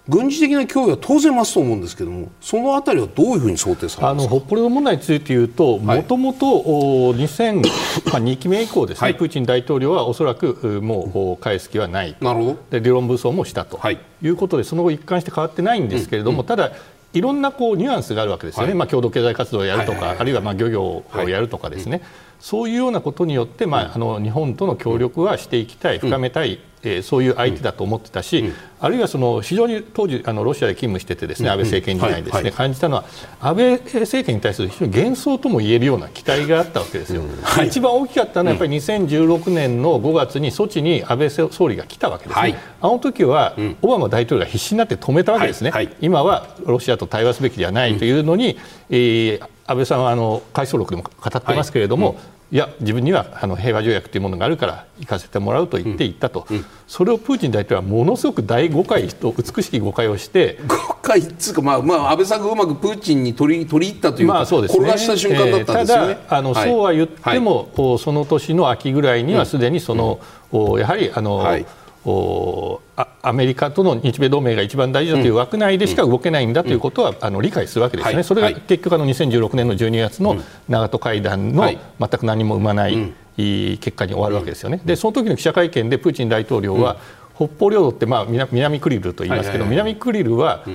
[0.10, 4.36] 軍事的な脅威は当然増すと思うんですけれども、そのあたりはどういうふうに想定されますか？
[4.36, 12.58] あの北方領土問題について言うと、もともと2002 期目以降ですね、はい、プーチン大統領はおそらくもう返す気はない、なるほど。
[12.70, 16.74] で理論武装もしたと、はい、いうことで、その後、一貫して変わってないんですけれども、うん、ただ、
[17.14, 22.02] いろんなこうニュアンスがあるわけですよね、はい、まあ、共同経済活動をやるとか、あるいはまあ漁業をやるとかですね、
[22.40, 33.06] そういうようなことによって、まあ、あの日本との協力はしていきたい、深めたい、えー、そういう相手だと思ってたし、うん、あるいはその非常に当時あのロシアで勤務しててですね安倍政権時代にですね、感じたのは
[33.40, 48.58] 安倍政権に対する非常に幻想とも言えるような期待があったわけですよ、はい、一番大きかったのはやっぱり2016年の5月にソチに安倍総理が来たわけですね、はい、あの時はオバマ大統領が必死になって止めたわけですね、はい、今はロシアと対話すべきではないというのに、
[48.90, 56.58] えー、安倍さんはあの回想録でも語ってますけれども、いや自分にはあの平和条約というものがあるから行かせてもらうと言って行ったと、うん。
[56.58, 70.20] うん、それをプーチン大統領はものすごく大誤解と美しい誤解をして誤解つうか、まあまあ、安倍さんがうまくプーチンに取り取り入ったというか、まあそうですね、転がした瞬間だったんですよね、えー、ただあの、はい、そうは言っても、はい、その年の秋ぐらいにはすでにその、
[70.52, 71.66] うん、やはりあの、はい、お
[72.06, 80.36] アメリカとの日米同盟が一番大事だという枠内でしか動けないんだということは、あの理解するわけですね、はい、それが結局あの2016年の12月の
[80.68, 81.64] 長門会談の
[82.00, 84.82] 全く何も生まない結果に終わるわけですよね。
[84.84, 86.98] でその時の記者会見でプーチン大統領は、
[87.36, 90.66] 北方領土って、まあ、南クリルと言いますけど、南クリルは、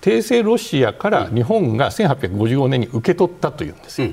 [0.00, 4.08] 帝政ロシアから日本が1855年に受け取ったというんですよ。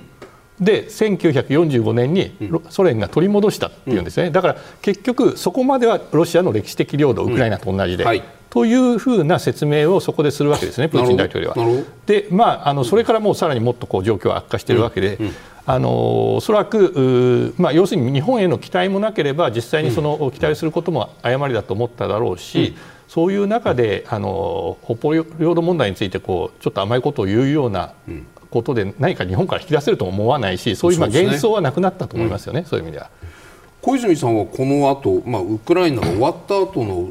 [0.59, 2.35] で1945年に
[2.69, 8.05] ソ連が取り戻したっていうんですね、だから結局、そこまではロシアの歴史的領土、ウクライナと同じで。
[8.05, 8.23] はい。
[8.49, 11.83] というふうな説明をそこでするわけですね、プーチン大統領は。
[12.05, 15.25] で、まあ、あのそれからもうさらにもっとこう状況は悪化しているわけで、うん。
[15.25, 15.33] うん、
[15.65, 22.75] あのおそらく、まあ、要するに日本への期待もなければ、実際にその期待することも誤りだと思っただろうし、うん、
[23.09, 27.91] そういう中であの北方領土問題についてこうちょっと甘いことを言うような
[28.49, 33.09] ことで何か日本から引き出せるとも思わないしそういうまあ幻想はなくなったと思いますよね、そういう意味では。
[33.81, 37.07] 小泉さんはこの後、まあウクライナが終わった後の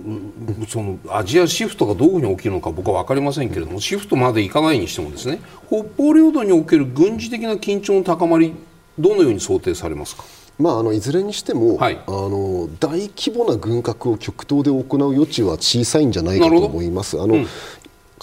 [0.67, 8.55] そのアジアシフトがどういうふうに起きるのか僕は分かりませんけれどもシフトまでいかないにしてもですね北方領土における軍事的な緊張の高まり
[8.99, 10.25] どのように想定されますか？
[10.59, 17.21] まあ、あのいずれにしても、はい、あの大規模な軍拡を極東で行う余地は小さいんじゃないかと思います。
[17.21, 17.47] あの、うん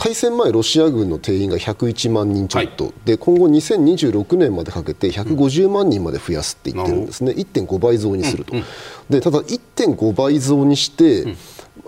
[0.02, 8.56] 開戦前、ロシア軍の定員が101万人ちょっと、はい、で今後、2026年までかけて150万人まで増やすって言ってるんですね、1.5倍増にすると、
[9.12, 11.38] でただ、1.5倍増にして、うん。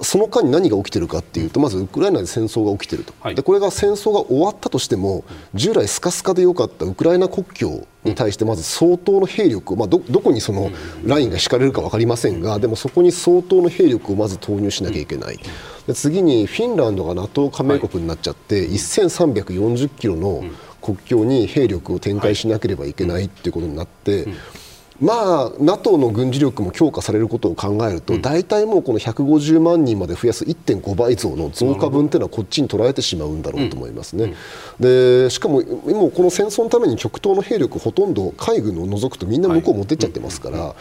[0.02, 10.72] その間に何が起きているかというとまずウクライナで戦争が起きていると、はい、でこれが戦争が終わったとしても従来スカスカでよかったウクライナ国境に対してまず相当の兵力を、まあ、どどこにその
[11.04, 15.40] ラインが敷かれるか分かりませんがでもそこに相当の兵力をまず投入しなきゃいけない
[15.88, 20.44] で次にフィンランドが NATO 加盟国になっちゃって1340キロの
[20.82, 24.28] 国境に兵力を展開しなければいけないということになって。
[25.02, 34.34] まあ、NATO の軍事力も強化されることを考えると、うん、大体もうこの150万人まで増やす1.5倍増の増加分というのはこっちに捉えてしまうんだろうと思いますね、うん、
[34.80, 40.76] でしかも今、この戦争のために極東の兵力ほとんど海軍を除くとみんな向こう持ってっちゃってますから。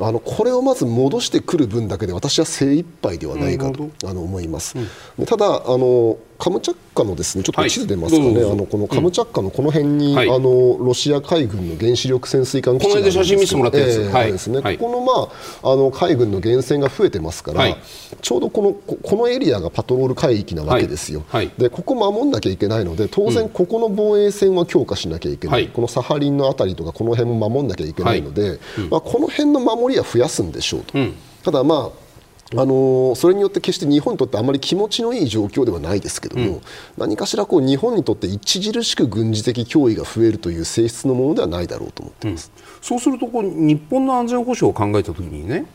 [0.00, 4.76] あのこれをまず戻してくる分だけで私は精一杯ではないかとあの思います。
[5.18, 17.76] うん、ただあのカムチャッカのですねちょっと地図出ますかね、はい、あのこのカムチャッカのこの辺に、うん、あのロシア海軍の原子力潜水艦基地があるんですけど、えーはい、ですね、はい、ここのまああの海軍の源泉が増えてますから、
[18.22, 21.24] ちょうどこのこのエリアがパトロール海域なわけですよ。
[21.58, 25.68] でここ守んなきゃいけないので当然ここの防衛線は強化しなきゃいけない。
[25.68, 28.60] このサハリンのあたりとかこの辺も守んなきゃいけないので、
[28.90, 30.96] まあこの辺の守りは増やすんでしょうと。
[31.42, 32.07] ただまあ
[32.56, 36.60] あのそれによって決して日本にとってあまり気持ちのいい状況ではないですけども、うん、
[36.96, 45.66] 何かしらこう日本にとって著しく軍事的脅威が増えるという性質のものではないだろうと思ってます、うん、そうするとこう日本の安全保障を考えたときにね、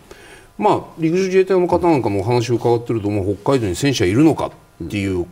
[0.58, 4.52] まあ、陸上自衛隊の方なんかもお話を伺っていると、北海道に戦車いるのか
[4.82, 5.26] っていう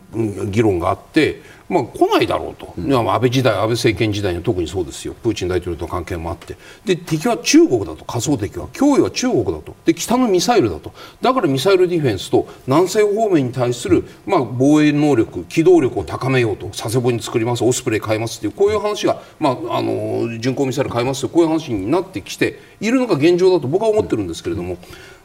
[0.50, 9.74] 議論があって、まあ、来ないだろうと、うん、安倍時代、安倍政権時代には特にそうですよ、プーチン大統領との関係もあって、で敵は中国だと、仮想敵は、脅威は中国だと。
[9.86, 24.76] で、北のミサイルだと、だからミサイルディフェンスと南西方面に対する、まあ、防衛能力、機動力を高めようと、佐世保に作ります、オスプレイ変えますっていう、こういう話が、まあ、あの巡航ミサイル変えますとこういう話になってきているのが現状だと僕は思ってるんですけれども。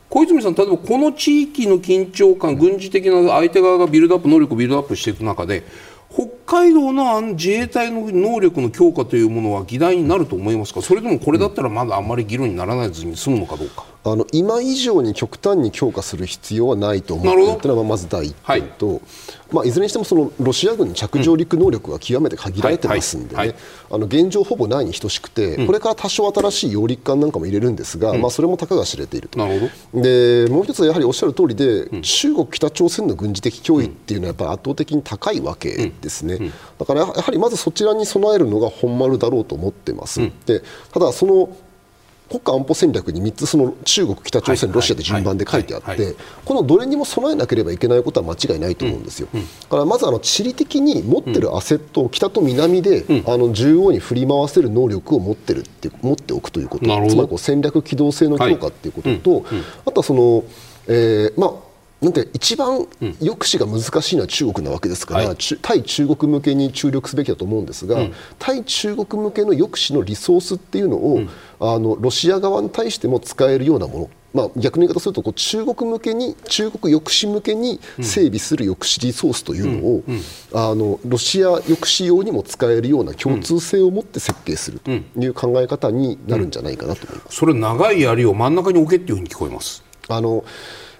[0.09, 5.63] 小泉さん、例えばこの地域の緊張感、軍事的な相手側がビルドアップ、能力をビルドアップしていく中で、
[6.09, 13.85] 北海道の自衛隊の能力の強化というものは議題になると思いますか、それともこれだったらまだあんまり議論にならないずに済むのかどうか。
[14.11, 19.01] あの今以上に極端に強化する必要はないと思っているというのがまず第一点と、はい、
[19.51, 23.55] まあ、いずれにしてもそのロシア軍の着上陸能力が極めて限られてますんでね、
[23.89, 29.39] あの現状ほぼないに等しくて、うん、これから多少新しい揚陸艦なんかも入れるんですが、うん、まあ、それもたかが知れていると。
[29.93, 36.39] でもう一つはやはりおっしゃる通りで、うん、中国、北朝鮮の軍事的脅威っていうのはやっぱ圧倒的に高いわけですね、
[36.77, 40.19] だからやはりまずそちらに備えるのが本丸だろうと思ってます。
[40.45, 40.61] で
[40.93, 41.49] ただその
[42.29, 46.15] 国家安保戦略に3つその中国、北朝鮮、ロシアで順番で書いてあって
[46.45, 49.27] このどれにも備えなければいけないことは間違いないと思うんですよ。
[49.33, 56.85] だからまずあの地理的に持ってるアセットを北と南であの縦横に振り回せる能力を持ってるって持っておくということ。
[56.85, 59.45] つまりこう戦略機動性の強化っていうことと
[59.85, 60.43] あとはその、
[60.87, 61.66] えーまあ
[62.01, 71.29] なんて一番抑止が難しいのは中国なわけですから、対中国向けに注力すべきだと思うんですが、うん、対中国向けの抑止のリソースっていうのを、うん、
[71.59, 74.09] あのロシア側に対しても使えるようなもの。
[74.33, 80.03] まあ、逆に言い方するとこう中国向けに中国抑止向けに整備する抑止リソースというのを、
[80.53, 89.83] あのロシア抑止用にも使えるような共通性を持って設計するという考え方になるんじゃないかなと思います、それ長い槍を真ん中に置けっていうふうに聞こえます。
[90.09, 90.43] あの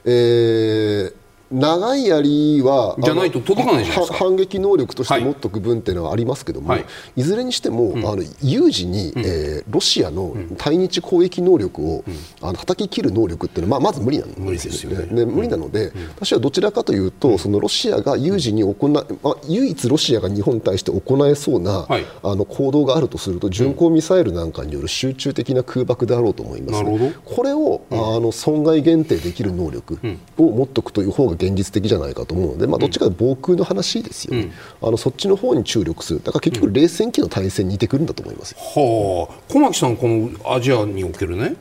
[0.10, 6.86] えー長い槍はじゃないと届かない反撃能力として持っとく分っていうのはありますけども、はい。
[7.16, 12.04] い、ずれにしても、あの有事に、えーロシアの対日攻撃能力を、
[12.42, 15.26] あの叩き切る能力っていうのは、まあ、まず無理なんですよ無理ね。
[15.26, 22.06] ね無理なので、私はどちらかというと、そのロシアが有事に行い、まあ、唯一ロシアが日本に対して行えそうな、はい。
[22.24, 27.12] あの行動があるとすると、巡航ミサイルなんかによる集中的な空爆であろうと思います、なるほど。
[27.24, 30.00] これを、あの損害限定できる能力
[30.38, 38.58] を持っておくという方が現実的じゃないかと思うので、まあ、どっちかというと防空の話ですよね、あのそっちの方に注力する、だから結局、冷戦期の対戦に似てくるんだと思いますよ。
[38.60, 41.56] はあ、小牧さん、このアジアにおけるね、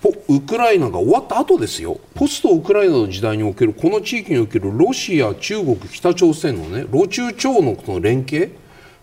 [0.00, 8.52] ポウクライナが終わった後ですよ、ポストウクライナの時代における、この地域におけるロシア、中国、北朝鮮のね、ロ中朝のこの連携、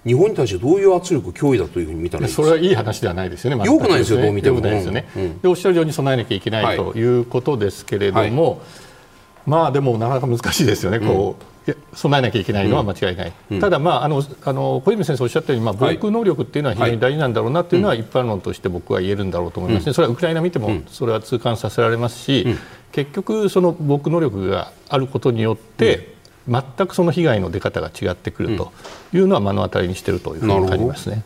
[0.06, 2.44] 日本に対してどういう圧力、脅威だというふうに見たらいいですか？
[2.44, 4.58] それはいい話ではないですよね、良くないですよどう見ても。
[4.58, 5.22] 良くないですよね、うん。
[5.24, 5.40] うん。
[5.42, 8.62] でおっしゃるように備えなきゃいけないということですけれども、
[9.46, 22.46] まあでもなかなか難しいですよね、こういや備えなきゃいけないのは間違いない、ただ、まあ、あのあの小泉先生おっしゃったように、まあ、防空能力っていうのは非常に大事なんだろうなっていうのは一般論として僕は言えるんだろうと思いますね、それはウクライナ見てもそれは痛感させられますし、
[22.92, 26.16] 結局、その防空能力があることによって、
[26.48, 28.72] 全くその被害の出方が違ってくると
[29.14, 31.24] いうのは目の当たりにしているというふうに感じますね。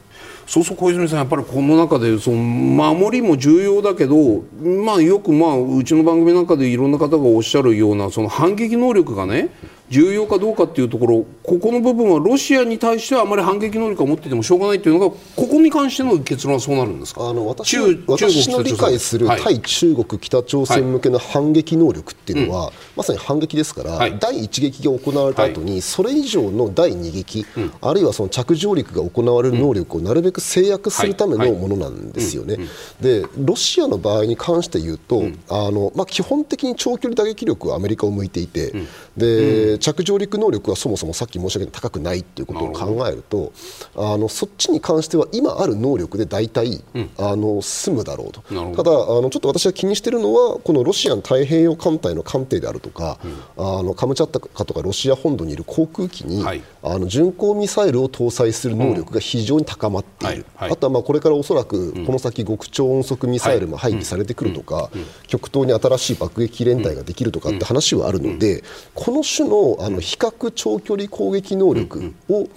[0.49, 4.41] そうそう小泉さん、やっぱりこの中でその守りも重要だけど、
[4.83, 9.51] まあ、よく、まあ、うちの番組なんかでいろんな方がおっしゃるようなその反撃能力がね
[9.89, 17.29] 重要かどうかっていうところここの部分はロシアに対してはあまり反撃能力を持っていてもしょうがないというのがここに関しての結論はそうなるんですか？
[17.29, 19.41] あの私中の私の理解するはい。
[19.41, 24.19] 対中国、北朝鮮向けの反撃能力っていうのは、まさに反撃ですから、はい。
[24.19, 27.45] 第一撃が行われた後に、それ以上の第二撃、
[27.81, 31.51] あるいはその着上陸が行われる能力をなるべく制約するためはい。
[31.51, 32.57] のものなんですよね。
[32.99, 38.73] でロシアの場合に関して言うと、あのまあ、基本的に長距離打撃力はアメリカを向いていて、
[39.15, 43.53] で着上陸能力はそもそもさっき申し上げた高くないっていうことを考えると
[43.95, 46.83] あのそっちに関しては今ある能力で大体、
[47.17, 48.41] あの済むだろうと。
[48.41, 53.19] ただあのちょっと私が気にしているのはこのロシアの太平洋艦隊の艦艇であるとか、
[53.57, 56.61] あのカムチャッタカとかロシア本土にいる航空機に、はい。
[56.81, 60.67] あの巡航ミサイルを搭載する能力が非常に高まっている、はい。
[60.67, 60.71] はい。
[60.71, 64.89] あとはまあこれからおそらくこの先極超音速ミサイルも配備されてくるとか、
[65.27, 68.63] 極東に新しい爆撃連隊ができるとかって話はあるので、
[68.95, 72.47] この種のあの比較長距離攻撃能力を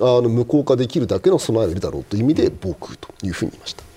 [0.00, 3.91] あの無効化できるだけの備えがいるだろうという意味で防空というふうに言いました。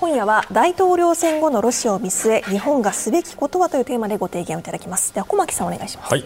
[0.00, 5.12] 今夜は大統領選後のロシアを見据え日本がすべきことはというテーマでご提言をいただきます。
[5.12, 6.10] では小牧さんお願いします。
[6.10, 6.24] はい。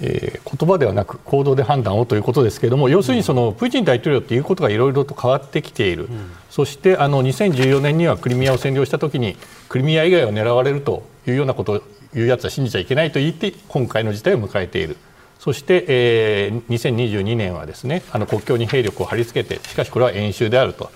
[0.00, 6.08] えー言葉ではなく行動で判断をということですけれども要するにそのプーチン大統領ということがいろいろと変わってきている、
[6.48, 9.36] そしてあの2014年にはクリミアを占領したときに
[9.68, 11.82] クリミア以外を狙われるというようなことを
[12.14, 14.96] 言うやつは信じちゃいけないと言って今回の事態を迎えている。
[15.38, 20.90] そして、えー、2022年はですねあの国境に兵力を貼り付けてしかしこれは演習であると、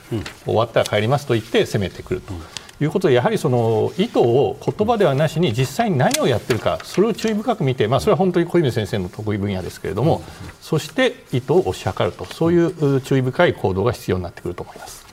[0.44, 2.32] 終わったら帰りますと言って攻めてくると。
[2.80, 10.22] いうことでやはりその意図を言葉ではなしに実際に何をやってるかそれを注意深く見て、まあ、それは本当に小泉先生の得意分野ですけれども、
[10.60, 12.24] そして意図を推し量ると。
[12.26, 15.04] そういう注意深い行動が必要になってくると思います。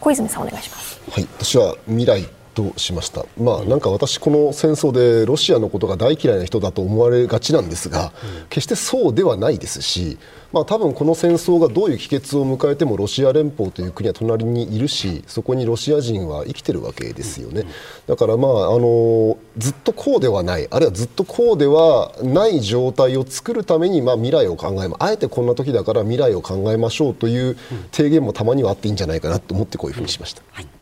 [0.00, 1.00] 小泉さんお願いします。
[1.10, 8.12] はい、私は未来としました、まあ、なんか私、この戦争でロシアのことが大嫌いな人だと思われがちなんですが、
[8.48, 10.18] 決してそうではないですし、
[10.52, 17.64] まあ多分この戦争がどういう帰結を迎えてもロシア連邦という国は隣にいるし、そこにロシア人は生きてるわけですよね、
[18.06, 27.56] だから、まあ、あのずっとこうではない、あるいはずっとこうではない状態を作るために、まあ、未来を考えまあえてこんな時だから未来を考えましょうという
[27.92, 30.42] 提言もたまにはあっていいんじゃないかなと思ってこういうふうにしました。
[30.50, 30.79] はい